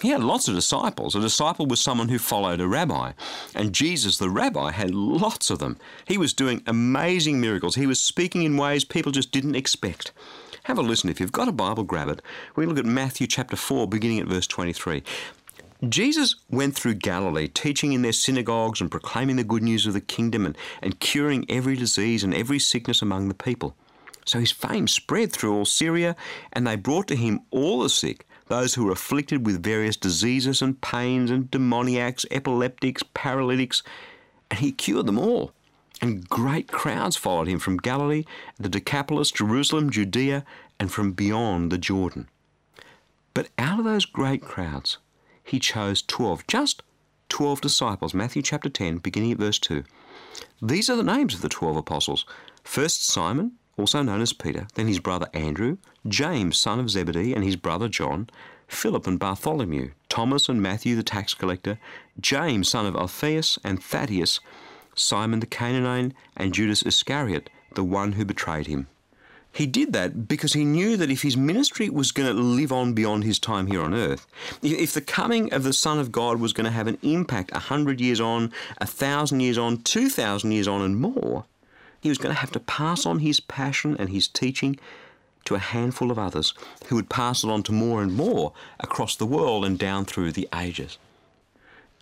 he 0.00 0.10
had 0.10 0.22
lots 0.22 0.48
of 0.48 0.54
disciples. 0.54 1.14
A 1.14 1.20
disciple 1.20 1.66
was 1.66 1.80
someone 1.80 2.08
who 2.08 2.18
followed 2.18 2.60
a 2.60 2.68
rabbi. 2.68 3.12
And 3.54 3.72
Jesus, 3.72 4.18
the 4.18 4.30
rabbi, 4.30 4.70
had 4.70 4.94
lots 4.94 5.50
of 5.50 5.58
them. 5.58 5.76
He 6.06 6.16
was 6.16 6.32
doing 6.32 6.62
amazing 6.66 7.40
miracles. 7.40 7.74
He 7.74 7.86
was 7.86 8.00
speaking 8.00 8.42
in 8.42 8.56
ways 8.56 8.84
people 8.84 9.12
just 9.12 9.32
didn't 9.32 9.56
expect. 9.56 10.12
Have 10.64 10.78
a 10.78 10.82
listen. 10.82 11.10
If 11.10 11.20
you've 11.20 11.32
got 11.32 11.48
a 11.48 11.52
Bible, 11.52 11.84
grab 11.84 12.08
it. 12.08 12.22
We 12.56 12.66
look 12.66 12.78
at 12.78 12.84
Matthew 12.84 13.26
chapter 13.26 13.56
4, 13.56 13.86
beginning 13.88 14.20
at 14.20 14.26
verse 14.26 14.46
23. 14.46 15.02
Jesus 15.88 16.36
went 16.50 16.74
through 16.74 16.94
Galilee, 16.94 17.48
teaching 17.48 17.92
in 17.92 18.02
their 18.02 18.12
synagogues 18.12 18.80
and 18.80 18.90
proclaiming 18.90 19.36
the 19.36 19.44
good 19.44 19.62
news 19.62 19.86
of 19.86 19.94
the 19.94 20.00
kingdom 20.00 20.44
and, 20.44 20.56
and 20.82 21.00
curing 21.00 21.46
every 21.48 21.74
disease 21.74 22.22
and 22.22 22.34
every 22.34 22.58
sickness 22.58 23.00
among 23.00 23.28
the 23.28 23.34
people. 23.34 23.74
So 24.26 24.38
his 24.38 24.52
fame 24.52 24.86
spread 24.88 25.32
through 25.32 25.54
all 25.54 25.64
Syria, 25.64 26.14
and 26.52 26.66
they 26.66 26.76
brought 26.76 27.08
to 27.08 27.16
him 27.16 27.40
all 27.50 27.80
the 27.80 27.88
sick 27.88 28.26
those 28.50 28.74
who 28.74 28.84
were 28.84 28.92
afflicted 28.92 29.46
with 29.46 29.62
various 29.62 29.96
diseases 29.96 30.60
and 30.60 30.80
pains 30.80 31.30
and 31.30 31.48
demoniacs, 31.52 32.26
epileptics, 32.32 33.04
paralytics, 33.14 33.84
and 34.50 34.58
he 34.58 34.72
cured 34.72 35.06
them 35.06 35.20
all. 35.20 35.52
And 36.02 36.28
great 36.28 36.66
crowds 36.66 37.16
followed 37.16 37.46
him 37.46 37.60
from 37.60 37.76
Galilee, 37.76 38.24
the 38.58 38.68
Decapolis, 38.68 39.30
Jerusalem, 39.30 39.88
Judea, 39.88 40.44
and 40.80 40.90
from 40.90 41.12
beyond 41.12 41.70
the 41.70 41.78
Jordan. 41.78 42.28
But 43.34 43.50
out 43.56 43.78
of 43.78 43.84
those 43.84 44.04
great 44.04 44.42
crowds, 44.42 44.98
he 45.44 45.60
chose 45.60 46.02
12, 46.02 46.44
just 46.48 46.82
12 47.28 47.60
disciples. 47.60 48.14
Matthew 48.14 48.42
chapter 48.42 48.68
10, 48.68 48.98
beginning 48.98 49.30
at 49.30 49.38
verse 49.38 49.60
2. 49.60 49.84
These 50.60 50.90
are 50.90 50.96
the 50.96 51.04
names 51.04 51.34
of 51.34 51.42
the 51.42 51.48
12 51.48 51.76
apostles. 51.76 52.26
First, 52.64 53.06
Simon, 53.06 53.52
also 53.80 54.02
known 54.02 54.20
as 54.20 54.32
Peter, 54.32 54.68
then 54.74 54.86
his 54.86 55.00
brother 55.00 55.28
Andrew, 55.34 55.78
James, 56.06 56.58
son 56.58 56.78
of 56.78 56.90
Zebedee, 56.90 57.34
and 57.34 57.42
his 57.42 57.56
brother 57.56 57.88
John, 57.88 58.28
Philip 58.68 59.06
and 59.06 59.18
Bartholomew, 59.18 59.90
Thomas 60.08 60.48
and 60.48 60.62
Matthew 60.62 60.94
the 60.94 61.02
tax 61.02 61.34
collector, 61.34 61.78
James, 62.20 62.68
son 62.68 62.86
of 62.86 62.94
Alphaeus, 62.94 63.58
and 63.64 63.82
Thaddeus, 63.82 64.38
Simon 64.94 65.40
the 65.40 65.46
Canaanite, 65.46 66.12
and 66.36 66.54
Judas 66.54 66.82
Iscariot, 66.82 67.50
the 67.74 67.84
one 67.84 68.12
who 68.12 68.24
betrayed 68.24 68.66
him. 68.66 68.86
He 69.52 69.66
did 69.66 69.92
that 69.92 70.28
because 70.28 70.52
he 70.52 70.64
knew 70.64 70.96
that 70.96 71.10
if 71.10 71.22
his 71.22 71.36
ministry 71.36 71.90
was 71.90 72.12
going 72.12 72.28
to 72.28 72.40
live 72.40 72.70
on 72.70 72.92
beyond 72.92 73.24
his 73.24 73.40
time 73.40 73.66
here 73.66 73.82
on 73.82 73.94
earth, 73.94 74.26
if 74.62 74.94
the 74.94 75.00
coming 75.00 75.52
of 75.52 75.64
the 75.64 75.72
Son 75.72 75.98
of 75.98 76.12
God 76.12 76.38
was 76.38 76.52
going 76.52 76.66
to 76.66 76.70
have 76.70 76.86
an 76.86 76.98
impact 77.02 77.50
a 77.52 77.58
hundred 77.58 78.00
years 78.00 78.20
on, 78.20 78.52
a 78.78 78.86
thousand 78.86 79.40
years 79.40 79.58
on, 79.58 79.78
two 79.78 80.08
thousand 80.08 80.52
years 80.52 80.68
on, 80.68 80.82
and 80.82 81.00
more, 81.00 81.46
he 82.00 82.08
was 82.08 82.18
going 82.18 82.34
to 82.34 82.40
have 82.40 82.52
to 82.52 82.60
pass 82.60 83.06
on 83.06 83.20
his 83.20 83.40
passion 83.40 83.96
and 83.98 84.08
his 84.08 84.28
teaching 84.28 84.78
to 85.44 85.54
a 85.54 85.58
handful 85.58 86.10
of 86.10 86.18
others 86.18 86.54
who 86.86 86.96
would 86.96 87.08
pass 87.08 87.44
it 87.44 87.50
on 87.50 87.62
to 87.64 87.72
more 87.72 88.02
and 88.02 88.14
more 88.14 88.52
across 88.78 89.16
the 89.16 89.26
world 89.26 89.64
and 89.64 89.78
down 89.78 90.04
through 90.04 90.32
the 90.32 90.48
ages. 90.54 90.98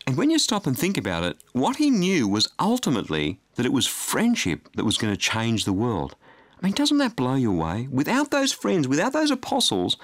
And 0.07 0.17
when 0.17 0.31
you 0.31 0.39
stop 0.39 0.67
and 0.67 0.79
think 0.79 0.97
about 0.97 1.25
it, 1.25 1.37
what 1.53 1.77
he 1.77 1.91
knew 1.91 2.27
was 2.27 2.49
ultimately 2.59 3.41
that 3.57 3.67
it 3.67 3.73
was 3.73 3.87
friendship 3.87 4.69
that 4.75 4.85
was 4.85 4.97
going 4.97 5.13
to 5.13 5.21
change 5.21 5.65
the 5.65 5.73
world. 5.73 6.17
I 6.61 6.67
mean, 6.67 6.75
doesn't 6.75 6.99
that 6.99 7.17
blow 7.17 7.35
you 7.35 7.53
away? 7.53 7.89
Without 7.91 8.31
those 8.31 8.53
friends, 8.53 8.89
without 8.89 9.13
those 9.13 9.31
apostles, 9.31 9.97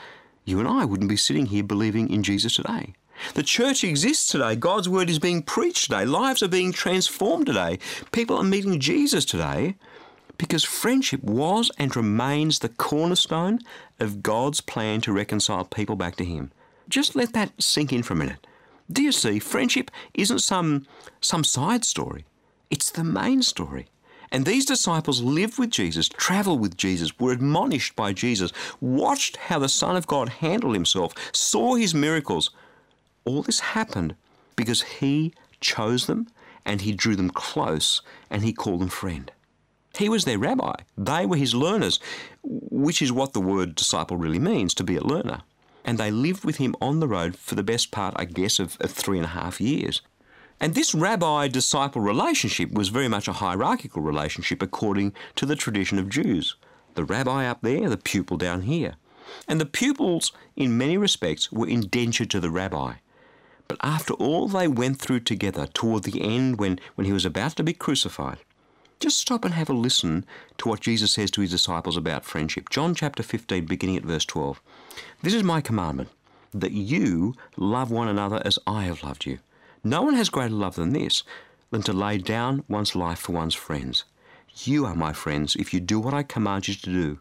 you 0.44 0.58
and 0.58 0.68
I 0.68 0.84
wouldn't 0.84 1.08
be 1.08 1.16
sitting 1.16 1.46
here 1.46 1.62
believing 1.62 2.10
in 2.10 2.22
Jesus 2.22 2.56
today. 2.56 2.94
The 3.34 3.42
church 3.42 3.82
exists 3.82 4.28
today. 4.28 4.56
God's 4.56 4.88
word 4.88 5.08
is 5.08 5.18
being 5.18 5.42
preached 5.42 5.84
today. 5.84 6.04
Lives 6.04 6.42
are 6.42 6.48
being 6.48 6.72
transformed 6.72 7.46
today. 7.46 7.78
People 8.12 8.36
are 8.36 8.44
meeting 8.44 8.80
Jesus 8.80 9.24
today 9.24 9.76
because 10.38 10.64
friendship 10.64 11.22
was 11.22 11.70
and 11.78 11.94
remains 11.94 12.58
the 12.58 12.68
cornerstone 12.68 13.60
of 14.00 14.22
God's 14.22 14.60
plan 14.60 15.00
to 15.02 15.12
reconcile 15.12 15.64
people 15.64 15.96
back 15.96 16.16
to 16.16 16.24
Him. 16.24 16.50
Just 16.88 17.14
let 17.14 17.32
that 17.32 17.52
sink 17.62 17.92
in 17.92 18.02
for 18.02 18.14
a 18.14 18.16
minute. 18.16 18.46
Do 18.90 19.02
you 19.02 19.12
see, 19.12 19.38
friendship 19.38 19.90
isn't 20.12 20.40
some, 20.40 20.86
some 21.20 21.44
side 21.44 21.84
story, 21.84 22.24
it's 22.70 22.90
the 22.90 23.04
main 23.04 23.42
story. 23.42 23.86
And 24.30 24.44
these 24.44 24.66
disciples 24.66 25.22
lived 25.22 25.58
with 25.58 25.70
Jesus, 25.70 26.08
traveled 26.08 26.60
with 26.60 26.76
Jesus, 26.76 27.18
were 27.20 27.32
admonished 27.32 27.94
by 27.94 28.12
Jesus, 28.12 28.52
watched 28.80 29.36
how 29.36 29.60
the 29.60 29.68
Son 29.68 29.94
of 29.96 30.08
God 30.08 30.28
handled 30.28 30.74
himself, 30.74 31.14
saw 31.32 31.76
his 31.76 31.94
miracles, 31.94 32.50
all 33.24 33.42
this 33.42 33.60
happened 33.60 34.16
because 34.56 34.82
he 34.82 35.32
chose 35.60 36.06
them 36.06 36.26
and 36.64 36.80
he 36.80 36.92
drew 36.92 37.16
them 37.16 37.30
close 37.30 38.02
and 38.28 38.42
he 38.42 38.52
called 38.52 38.80
them 38.80 38.88
friend. 38.88 39.30
He 39.96 40.08
was 40.08 40.24
their 40.24 40.38
rabbi. 40.38 40.74
They 40.98 41.24
were 41.24 41.36
his 41.36 41.54
learners, 41.54 42.00
which 42.42 43.00
is 43.00 43.12
what 43.12 43.32
the 43.32 43.40
word 43.40 43.74
disciple 43.74 44.16
really 44.16 44.38
means 44.38 44.74
to 44.74 44.84
be 44.84 44.96
a 44.96 45.04
learner. 45.04 45.42
And 45.84 45.98
they 45.98 46.10
lived 46.10 46.44
with 46.44 46.56
him 46.56 46.74
on 46.80 47.00
the 47.00 47.08
road 47.08 47.36
for 47.36 47.54
the 47.54 47.62
best 47.62 47.90
part, 47.90 48.14
I 48.16 48.24
guess, 48.24 48.58
of, 48.58 48.76
of 48.80 48.90
three 48.90 49.18
and 49.18 49.26
a 49.26 49.30
half 49.30 49.60
years. 49.60 50.02
And 50.60 50.74
this 50.74 50.94
rabbi 50.94 51.48
disciple 51.48 52.00
relationship 52.00 52.72
was 52.72 52.88
very 52.88 53.08
much 53.08 53.28
a 53.28 53.34
hierarchical 53.34 54.02
relationship 54.02 54.62
according 54.62 55.12
to 55.36 55.46
the 55.46 55.56
tradition 55.56 55.98
of 55.98 56.08
Jews. 56.08 56.56
The 56.94 57.04
rabbi 57.04 57.46
up 57.46 57.60
there, 57.62 57.88
the 57.88 57.96
pupil 57.96 58.36
down 58.36 58.62
here. 58.62 58.94
And 59.46 59.60
the 59.60 59.66
pupils, 59.66 60.32
in 60.56 60.78
many 60.78 60.96
respects, 60.96 61.52
were 61.52 61.68
indentured 61.68 62.30
to 62.30 62.40
the 62.40 62.50
rabbi. 62.50 62.94
But 63.68 63.78
after 63.82 64.14
all 64.14 64.48
they 64.48 64.68
went 64.68 65.00
through 65.00 65.20
together 65.20 65.66
toward 65.66 66.04
the 66.04 66.22
end 66.22 66.58
when, 66.58 66.78
when 66.94 67.06
he 67.06 67.12
was 67.12 67.24
about 67.24 67.56
to 67.56 67.62
be 67.62 67.72
crucified, 67.72 68.38
just 69.00 69.18
stop 69.18 69.44
and 69.44 69.54
have 69.54 69.68
a 69.68 69.72
listen 69.72 70.24
to 70.58 70.68
what 70.68 70.80
Jesus 70.80 71.12
says 71.12 71.30
to 71.32 71.40
his 71.40 71.50
disciples 71.50 71.96
about 71.96 72.24
friendship. 72.24 72.70
John 72.70 72.94
chapter 72.94 73.22
15, 73.22 73.66
beginning 73.66 73.96
at 73.96 74.04
verse 74.04 74.24
12. 74.24 74.60
This 75.22 75.34
is 75.34 75.42
my 75.42 75.60
commandment, 75.60 76.10
that 76.52 76.72
you 76.72 77.34
love 77.56 77.90
one 77.90 78.08
another 78.08 78.40
as 78.44 78.58
I 78.66 78.84
have 78.84 79.02
loved 79.02 79.26
you. 79.26 79.38
No 79.82 80.02
one 80.02 80.14
has 80.14 80.28
greater 80.28 80.54
love 80.54 80.76
than 80.76 80.92
this, 80.92 81.22
than 81.70 81.82
to 81.82 81.92
lay 81.92 82.18
down 82.18 82.64
one's 82.68 82.94
life 82.94 83.18
for 83.18 83.32
one's 83.32 83.54
friends. 83.54 84.04
You 84.62 84.86
are 84.86 84.94
my 84.94 85.12
friends 85.12 85.56
if 85.56 85.74
you 85.74 85.80
do 85.80 85.98
what 85.98 86.14
I 86.14 86.22
command 86.22 86.68
you 86.68 86.74
to 86.74 86.90
do. 86.90 87.18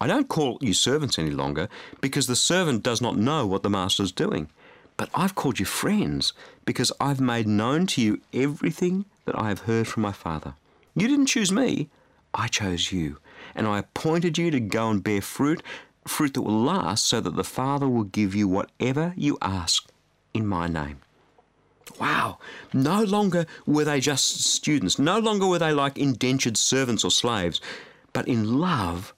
I 0.00 0.06
don't 0.06 0.28
call 0.28 0.58
you 0.60 0.74
servants 0.74 1.18
any 1.18 1.30
longer, 1.30 1.68
because 2.00 2.26
the 2.26 2.34
servant 2.34 2.82
does 2.82 3.00
not 3.00 3.16
know 3.16 3.46
what 3.46 3.62
the 3.62 3.70
master 3.70 4.02
is 4.02 4.10
doing. 4.10 4.48
But 4.96 5.10
I've 5.14 5.34
called 5.34 5.58
you 5.58 5.66
friends 5.66 6.32
because 6.64 6.92
I've 7.00 7.20
made 7.20 7.46
known 7.46 7.86
to 7.88 8.02
you 8.02 8.20
everything 8.32 9.04
that 9.26 9.38
I 9.38 9.48
have 9.48 9.60
heard 9.60 9.86
from 9.86 10.02
my 10.02 10.12
Father. 10.12 10.54
You 10.94 11.08
didn't 11.08 11.26
choose 11.26 11.50
me, 11.50 11.88
I 12.34 12.48
chose 12.48 12.92
you, 12.92 13.18
and 13.54 13.66
I 13.66 13.78
appointed 13.78 14.38
you 14.38 14.50
to 14.50 14.60
go 14.60 14.90
and 14.90 15.02
bear 15.02 15.20
fruit, 15.20 15.62
fruit 16.06 16.34
that 16.34 16.42
will 16.42 16.60
last, 16.60 17.06
so 17.06 17.20
that 17.20 17.36
the 17.36 17.44
Father 17.44 17.88
will 17.88 18.04
give 18.04 18.34
you 18.34 18.48
whatever 18.48 19.14
you 19.16 19.38
ask 19.40 19.88
in 20.34 20.46
my 20.46 20.66
name. 20.66 21.00
Wow, 21.98 22.38
no 22.72 23.02
longer 23.02 23.46
were 23.66 23.84
they 23.84 24.00
just 24.00 24.44
students, 24.44 24.98
no 24.98 25.18
longer 25.18 25.46
were 25.46 25.58
they 25.58 25.72
like 25.72 25.98
indentured 25.98 26.56
servants 26.56 27.04
or 27.04 27.10
slaves, 27.10 27.60
but 28.12 28.28
in 28.28 28.58
love 28.58 29.14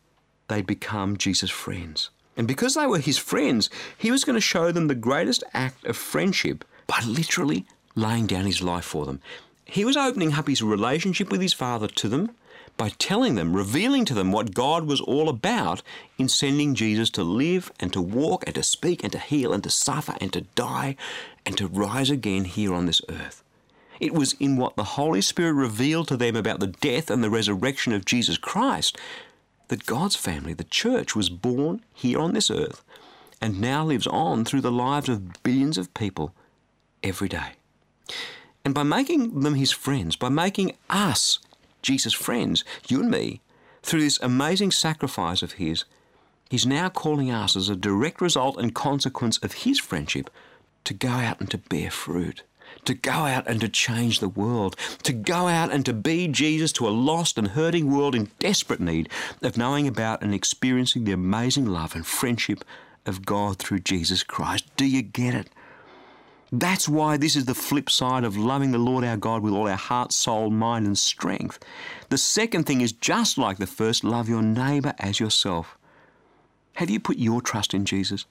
they'd 0.48 0.66
become 0.66 1.16
Jesus' 1.16 1.50
friends. 1.50 2.10
And 2.36 2.48
because 2.48 2.74
they 2.74 2.86
were 2.86 2.98
his 2.98 3.18
friends, 3.18 3.70
he 3.96 4.10
was 4.10 4.24
going 4.24 4.34
to 4.34 4.40
show 4.40 4.72
them 4.72 4.88
the 4.88 4.94
greatest 4.94 5.44
act 5.52 5.84
of 5.86 5.96
friendship 5.96 6.64
by 6.86 7.00
literally 7.06 7.64
laying 7.94 8.26
down 8.26 8.44
his 8.44 8.60
life 8.60 8.84
for 8.84 9.06
them. 9.06 9.20
He 9.64 9.84
was 9.84 9.96
opening 9.96 10.34
up 10.34 10.48
his 10.48 10.62
relationship 10.62 11.30
with 11.30 11.40
his 11.40 11.54
father 11.54 11.88
to 11.88 12.08
them 12.08 12.30
by 12.76 12.90
telling 12.98 13.34
them, 13.36 13.54
revealing 13.54 14.04
to 14.04 14.14
them 14.14 14.32
what 14.32 14.54
God 14.54 14.84
was 14.84 15.00
all 15.00 15.28
about 15.28 15.82
in 16.18 16.28
sending 16.28 16.74
Jesus 16.74 17.08
to 17.10 17.22
live 17.22 17.70
and 17.78 17.92
to 17.92 18.00
walk 18.00 18.44
and 18.46 18.54
to 18.56 18.62
speak 18.62 19.02
and 19.02 19.12
to 19.12 19.18
heal 19.18 19.52
and 19.52 19.62
to 19.62 19.70
suffer 19.70 20.14
and 20.20 20.32
to 20.32 20.42
die 20.42 20.96
and 21.46 21.56
to 21.56 21.68
rise 21.68 22.10
again 22.10 22.44
here 22.44 22.74
on 22.74 22.86
this 22.86 23.02
earth. 23.08 23.42
It 24.00 24.12
was 24.12 24.32
in 24.34 24.56
what 24.56 24.74
the 24.74 24.84
Holy 24.84 25.20
Spirit 25.20 25.52
revealed 25.52 26.08
to 26.08 26.16
them 26.16 26.34
about 26.34 26.58
the 26.58 26.66
death 26.66 27.10
and 27.10 27.22
the 27.22 27.30
resurrection 27.30 27.92
of 27.92 28.04
Jesus 28.04 28.36
Christ 28.36 28.98
that 29.68 29.86
God's 29.86 30.16
family, 30.16 30.52
the 30.52 30.64
church, 30.64 31.14
was 31.14 31.30
born 31.30 31.82
here 31.92 32.18
on 32.18 32.34
this 32.34 32.50
earth 32.50 32.84
and 33.40 33.60
now 33.60 33.84
lives 33.84 34.06
on 34.06 34.44
through 34.44 34.62
the 34.62 34.72
lives 34.72 35.08
of 35.08 35.42
billions 35.42 35.78
of 35.78 35.94
people 35.94 36.34
every 37.02 37.28
day. 37.28 37.52
And 38.64 38.74
by 38.74 38.82
making 38.82 39.40
them 39.40 39.54
his 39.54 39.72
friends, 39.72 40.16
by 40.16 40.30
making 40.30 40.76
us 40.88 41.38
Jesus' 41.82 42.14
friends, 42.14 42.64
you 42.88 43.00
and 43.00 43.10
me, 43.10 43.40
through 43.82 44.00
this 44.00 44.18
amazing 44.22 44.70
sacrifice 44.70 45.42
of 45.42 45.52
his, 45.52 45.84
he's 46.48 46.66
now 46.66 46.88
calling 46.88 47.30
us 47.30 47.56
as 47.56 47.68
a 47.68 47.76
direct 47.76 48.20
result 48.20 48.58
and 48.58 48.74
consequence 48.74 49.38
of 49.38 49.52
his 49.52 49.78
friendship 49.78 50.30
to 50.84 50.94
go 50.94 51.08
out 51.08 51.40
and 51.40 51.50
to 51.50 51.58
bear 51.58 51.90
fruit, 51.90 52.42
to 52.86 52.94
go 52.94 53.10
out 53.12 53.46
and 53.46 53.60
to 53.60 53.68
change 53.68 54.20
the 54.20 54.28
world, 54.28 54.76
to 55.02 55.12
go 55.12 55.48
out 55.48 55.70
and 55.70 55.84
to 55.84 55.92
be 55.92 56.26
Jesus 56.26 56.72
to 56.72 56.88
a 56.88 56.90
lost 56.90 57.36
and 57.36 57.48
hurting 57.48 57.90
world 57.94 58.14
in 58.14 58.30
desperate 58.38 58.80
need 58.80 59.10
of 59.42 59.58
knowing 59.58 59.86
about 59.86 60.22
and 60.22 60.34
experiencing 60.34 61.04
the 61.04 61.12
amazing 61.12 61.66
love 61.66 61.94
and 61.94 62.06
friendship 62.06 62.64
of 63.04 63.26
God 63.26 63.58
through 63.58 63.80
Jesus 63.80 64.22
Christ. 64.22 64.64
Do 64.76 64.86
you 64.86 65.02
get 65.02 65.34
it? 65.34 65.50
That's 66.60 66.88
why 66.88 67.16
this 67.16 67.34
is 67.34 67.46
the 67.46 67.54
flip 67.54 67.90
side 67.90 68.22
of 68.22 68.36
loving 68.36 68.70
the 68.70 68.78
Lord 68.78 69.02
our 69.02 69.16
God 69.16 69.42
with 69.42 69.52
all 69.52 69.66
our 69.66 69.74
heart, 69.74 70.12
soul, 70.12 70.50
mind, 70.50 70.86
and 70.86 70.96
strength. 70.96 71.58
The 72.10 72.18
second 72.18 72.62
thing 72.62 72.80
is 72.80 72.92
just 72.92 73.36
like 73.36 73.58
the 73.58 73.66
first 73.66 74.04
love 74.04 74.28
your 74.28 74.40
neighbour 74.40 74.94
as 75.00 75.18
yourself. 75.18 75.76
Have 76.74 76.90
you 76.90 77.00
put 77.00 77.18
your 77.18 77.40
trust 77.40 77.74
in 77.74 77.84
Jesus? 77.84 78.24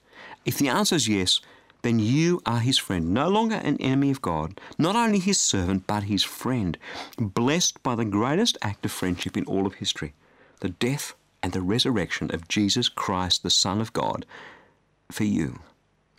If 0.46 0.56
the 0.56 0.68
answer 0.68 0.96
is 0.96 1.06
yes, 1.06 1.40
then 1.82 1.98
you 1.98 2.40
are 2.46 2.60
his 2.60 2.78
friend, 2.78 3.12
no 3.12 3.28
longer 3.28 3.56
an 3.56 3.76
enemy 3.76 4.10
of 4.10 4.22
God, 4.22 4.58
not 4.78 4.96
only 4.96 5.18
his 5.18 5.38
servant, 5.38 5.86
but 5.86 6.04
his 6.04 6.22
friend, 6.22 6.78
blessed 7.18 7.82
by 7.82 7.94
the 7.94 8.06
greatest 8.06 8.56
act 8.62 8.86
of 8.86 8.90
friendship 8.92 9.36
in 9.36 9.44
all 9.44 9.66
of 9.66 9.74
history 9.74 10.14
the 10.60 10.70
death 10.70 11.14
and 11.42 11.52
the 11.52 11.60
resurrection 11.60 12.30
of 12.32 12.48
Jesus 12.48 12.88
Christ, 12.88 13.42
the 13.42 13.50
Son 13.50 13.82
of 13.82 13.92
God, 13.92 14.24
for 15.10 15.24
you. 15.24 15.58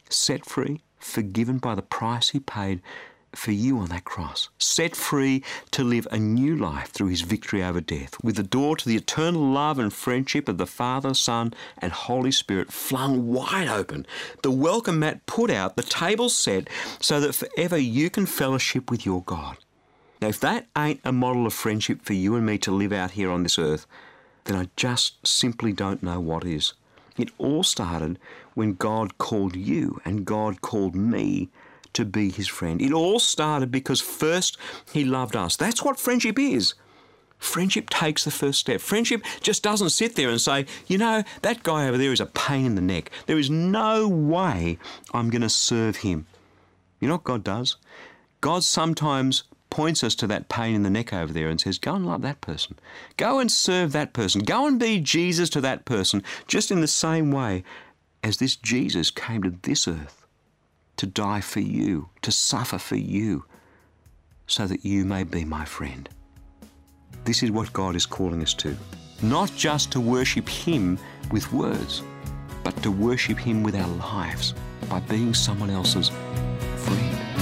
Set 0.08 0.46
free, 0.46 0.82
forgiven 1.06 1.60
by 1.60 1.76
the 1.76 1.82
price 1.82 2.30
he 2.30 2.40
paid 2.40 2.82
for 3.34 3.52
you 3.52 3.78
on 3.80 3.90
that 3.90 4.06
cross, 4.06 4.50
set 4.58 4.96
free 4.96 5.44
to 5.72 5.84
live 5.84 6.08
a 6.10 6.18
new 6.18 6.56
life 6.56 6.90
through 6.90 7.08
his 7.08 7.22
victory 7.22 7.64
over 7.64 7.82
death, 7.82 8.16
with 8.24 8.36
the 8.38 8.44
door 8.44 8.76
to 8.78 8.88
the 8.88 8.96
eternal 8.96 9.42
love 9.42 9.78
and 9.78 9.94
friendship 9.94 10.48
of 10.48 10.58
the 10.58 10.66
Father, 10.66 11.14
Son, 11.14 11.54
and 11.78 11.92
Holy 11.92 12.32
Spirit 12.32 12.72
flung 12.72 13.28
wide 13.28 13.68
open, 13.68 14.08
the 14.42 14.52
welcome 14.52 15.00
mat 15.00 15.26
put 15.26 15.52
out, 15.52 15.76
the 15.76 15.84
table 15.84 16.30
set, 16.30 16.70
so 17.00 17.20
that 17.20 17.36
forever 17.36 17.78
you 17.78 18.10
can 18.10 18.26
fellowship 18.26 18.90
with 18.90 19.06
your 19.06 19.22
God. 19.24 19.58
Now, 20.22 20.30
if 20.30 20.40
that 20.40 20.68
ain't 20.78 21.02
a 21.04 21.12
model 21.12 21.46
of 21.46 21.54
friendship 21.54 22.02
for 22.04 22.14
you 22.14 22.36
and 22.36 22.46
me 22.46 22.58
to 22.60 22.72
live 22.72 22.94
out 22.94 23.12
here 23.12 23.30
on 23.30 23.44
this 23.44 23.60
earth, 23.60 23.86
then 24.46 24.56
I 24.56 24.70
just 24.76 25.28
simply 25.28 25.74
don't 25.74 26.02
know 26.02 26.20
what 26.20 26.46
is. 26.46 26.74
It 27.18 27.30
all 27.38 27.64
started 27.64 28.20
when 28.54 28.74
God 28.74 29.18
called 29.18 29.56
you 29.56 30.02
and 30.04 30.26
God 30.26 30.62
called 30.62 30.96
me 30.96 31.50
to 31.94 32.06
be 32.06 32.30
his 32.30 32.48
friend. 32.48 32.82
It 32.82 32.92
all 32.92 33.20
started 33.20 33.72
because 33.72 34.02
first 34.02 34.58
he 34.92 35.06
loved 35.06 35.36
us. 35.36 35.56
That's 35.56 35.84
what 35.84 36.00
friendship 36.00 36.38
is. 36.38 36.74
Friendship 37.38 37.90
takes 37.90 38.24
the 38.24 38.32
first 38.32 38.60
step. 38.60 38.82
Friendship 38.82 39.24
just 39.42 39.64
doesn't 39.64 39.90
sit 39.90 40.16
there 40.16 40.30
and 40.30 40.42
say, 40.42 40.66
you 40.88 40.98
know, 40.98 41.24
that 41.42 41.64
guy 41.64 41.88
over 41.88 41.98
there 41.98 42.12
is 42.12 42.20
a 42.20 42.26
pain 42.26 42.66
in 42.66 42.76
the 42.76 42.82
neck. 42.82 43.12
There 43.28 43.38
is 43.38 43.50
no 43.50 44.08
way 44.08 44.78
I'm 45.14 45.30
going 45.30 45.42
to 45.42 45.50
serve 45.50 45.98
him. 45.98 46.26
You 47.00 47.08
know 47.08 47.16
what 47.16 47.24
God 47.24 47.44
does? 47.44 47.78
God 48.42 48.64
sometimes 48.64 49.44
points 49.76 50.06
us 50.06 50.16
to 50.16 50.26
that 50.26 50.48
pain 50.48 50.74
in 50.74 50.84
the 50.84 50.90
neck 50.90 51.12
over 51.12 51.34
there 51.34 51.50
and 51.50 51.60
says, 51.60 51.78
Go 51.78 51.96
and 51.96 52.06
love 52.06 52.22
that 52.22 52.40
person. 52.40 52.80
Go 53.18 53.40
and 53.40 53.52
serve 53.52 53.92
that 53.92 54.14
person. 54.14 54.40
Go 54.40 54.68
and 54.68 54.80
be 54.80 55.02
Jesus 55.02 55.50
to 55.50 55.60
that 55.60 55.84
person, 55.84 56.24
just 56.48 56.72
in 56.72 56.80
the 56.80 56.88
same 56.88 57.30
way 57.30 57.62
as 58.24 58.38
this 58.38 58.56
Jesus 58.56 59.12
came 59.12 59.44
to 59.44 59.50
this 59.64 59.86
earth 59.86 60.26
to 60.96 61.06
die 61.06 61.42
for 61.42 61.60
you, 61.60 62.08
to 62.22 62.32
suffer 62.32 62.78
for 62.78 62.96
you, 62.96 63.44
so 64.48 64.66
that 64.66 64.86
you 64.86 65.04
may 65.04 65.26
be 65.26 65.44
my 65.44 65.66
friend. 65.66 66.08
This 67.26 67.44
is 67.44 67.52
what 67.52 67.74
God 67.74 67.98
is 67.98 68.06
calling 68.06 68.42
us 68.42 68.54
to. 68.54 68.78
Not 69.22 69.52
just 69.58 69.92
to 69.92 70.00
worship 70.00 70.48
Him 70.48 70.98
with 71.32 71.52
words, 71.52 72.02
but 72.64 72.82
to 72.82 72.92
worship 72.92 73.38
Him 73.38 73.62
with 73.62 73.76
our 73.76 73.90
lives 73.98 74.54
by 74.90 75.02
being 75.02 75.34
someone 75.34 75.70
else's 75.70 76.12
friend. 76.78 77.35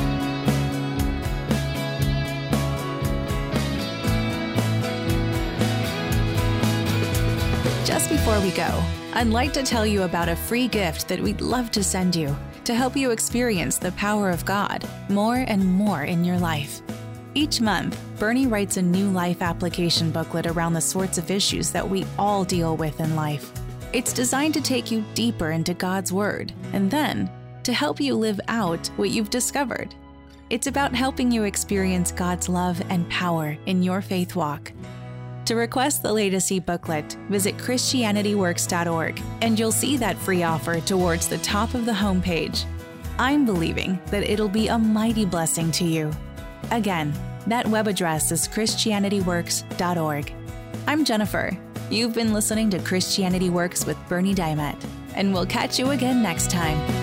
Before 8.24 8.40
we 8.40 8.52
go, 8.52 8.82
I'd 9.12 9.28
like 9.28 9.52
to 9.52 9.64
tell 9.64 9.86
you 9.86 10.04
about 10.04 10.30
a 10.30 10.36
free 10.38 10.70
gift 10.70 11.10
that 11.10 11.20
we'd 11.20 11.42
love 11.42 11.72
to 11.72 11.84
send 11.84 12.16
you 12.16 12.34
to 12.64 12.74
help 12.74 12.96
you 12.96 13.12
experience 13.12 13.78
the 13.78 13.92
power 13.92 14.30
of 14.30 14.46
God 14.46 14.88
more 15.10 15.44
and 15.46 15.62
more 15.66 16.04
in 16.04 16.24
your 16.24 16.38
life. 16.38 16.82
Each 17.34 17.60
month, 17.60 18.00
Berni 18.20 18.48
writes 18.48 18.78
a 18.78 18.82
new 18.82 19.10
life 19.10 19.42
application 19.42 20.10
booklet 20.10 20.48
around 20.48 20.72
the 20.72 20.80
sorts 20.80 21.18
of 21.18 21.32
issues 21.32 21.72
that 21.72 21.90
we 21.90 22.06
all 22.18 22.46
deal 22.46 22.78
with 22.78 23.02
in 23.02 23.14
life. 23.18 23.52
It's 23.92 24.14
designed 24.14 24.54
to 24.54 24.62
take 24.62 24.90
you 24.90 25.04
deeper 25.16 25.52
into 25.52 25.74
God's 25.74 26.14
Word 26.14 26.54
and 26.72 26.90
then 26.90 27.30
to 27.64 27.74
help 27.74 28.00
you 28.00 28.16
live 28.16 28.40
out 28.48 28.88
what 28.96 29.10
you've 29.10 29.32
discovered. 29.32 29.94
It's 30.50 30.68
about 30.68 30.96
helping 30.96 31.30
you 31.30 31.44
experience 31.44 32.14
God's 32.14 32.48
love 32.48 32.82
and 32.88 33.10
power 33.10 33.58
in 33.66 33.84
your 33.84 34.02
faith 34.02 34.34
walk. 34.34 34.72
To 35.46 35.56
request 35.56 36.02
the 36.02 36.14
latest 36.14 36.52
e-booklet, 36.52 37.18
visit 37.30 37.58
christianityworks.org 37.58 39.22
and 39.42 39.60
you'll 39.60 39.74
see 39.74 39.98
that 39.98 40.18
free 40.18 40.44
offer 40.44 40.80
towards 40.80 41.28
the 41.28 41.38
top 41.40 41.74
of 41.74 41.86
the 41.86 41.92
homepage. 41.92 42.66
I'm 43.20 43.46
believing 43.46 44.00
that 44.08 44.24
it'll 44.24 44.48
be 44.48 44.70
a 44.70 44.78
mighty 44.78 45.26
blessing 45.26 45.70
to 45.74 45.84
you. 45.84 46.12
Again, 46.72 47.14
that 47.48 47.68
web 47.68 47.88
address 47.88 48.32
is 48.32 48.48
christianityworks.org. 48.48 50.34
I'm 50.88 51.06
Jennifer. 51.06 51.58
You've 51.90 52.14
been 52.14 52.34
listening 52.34 52.70
to 52.70 52.80
Christianity 52.80 53.50
Works 53.50 53.86
with 53.86 53.98
Berni 54.08 54.34
Dymet, 54.34 54.82
and 55.16 55.34
we'll 55.34 55.46
catch 55.46 55.78
you 55.78 55.92
again 55.92 56.24
next 56.24 56.50
time. 56.50 57.03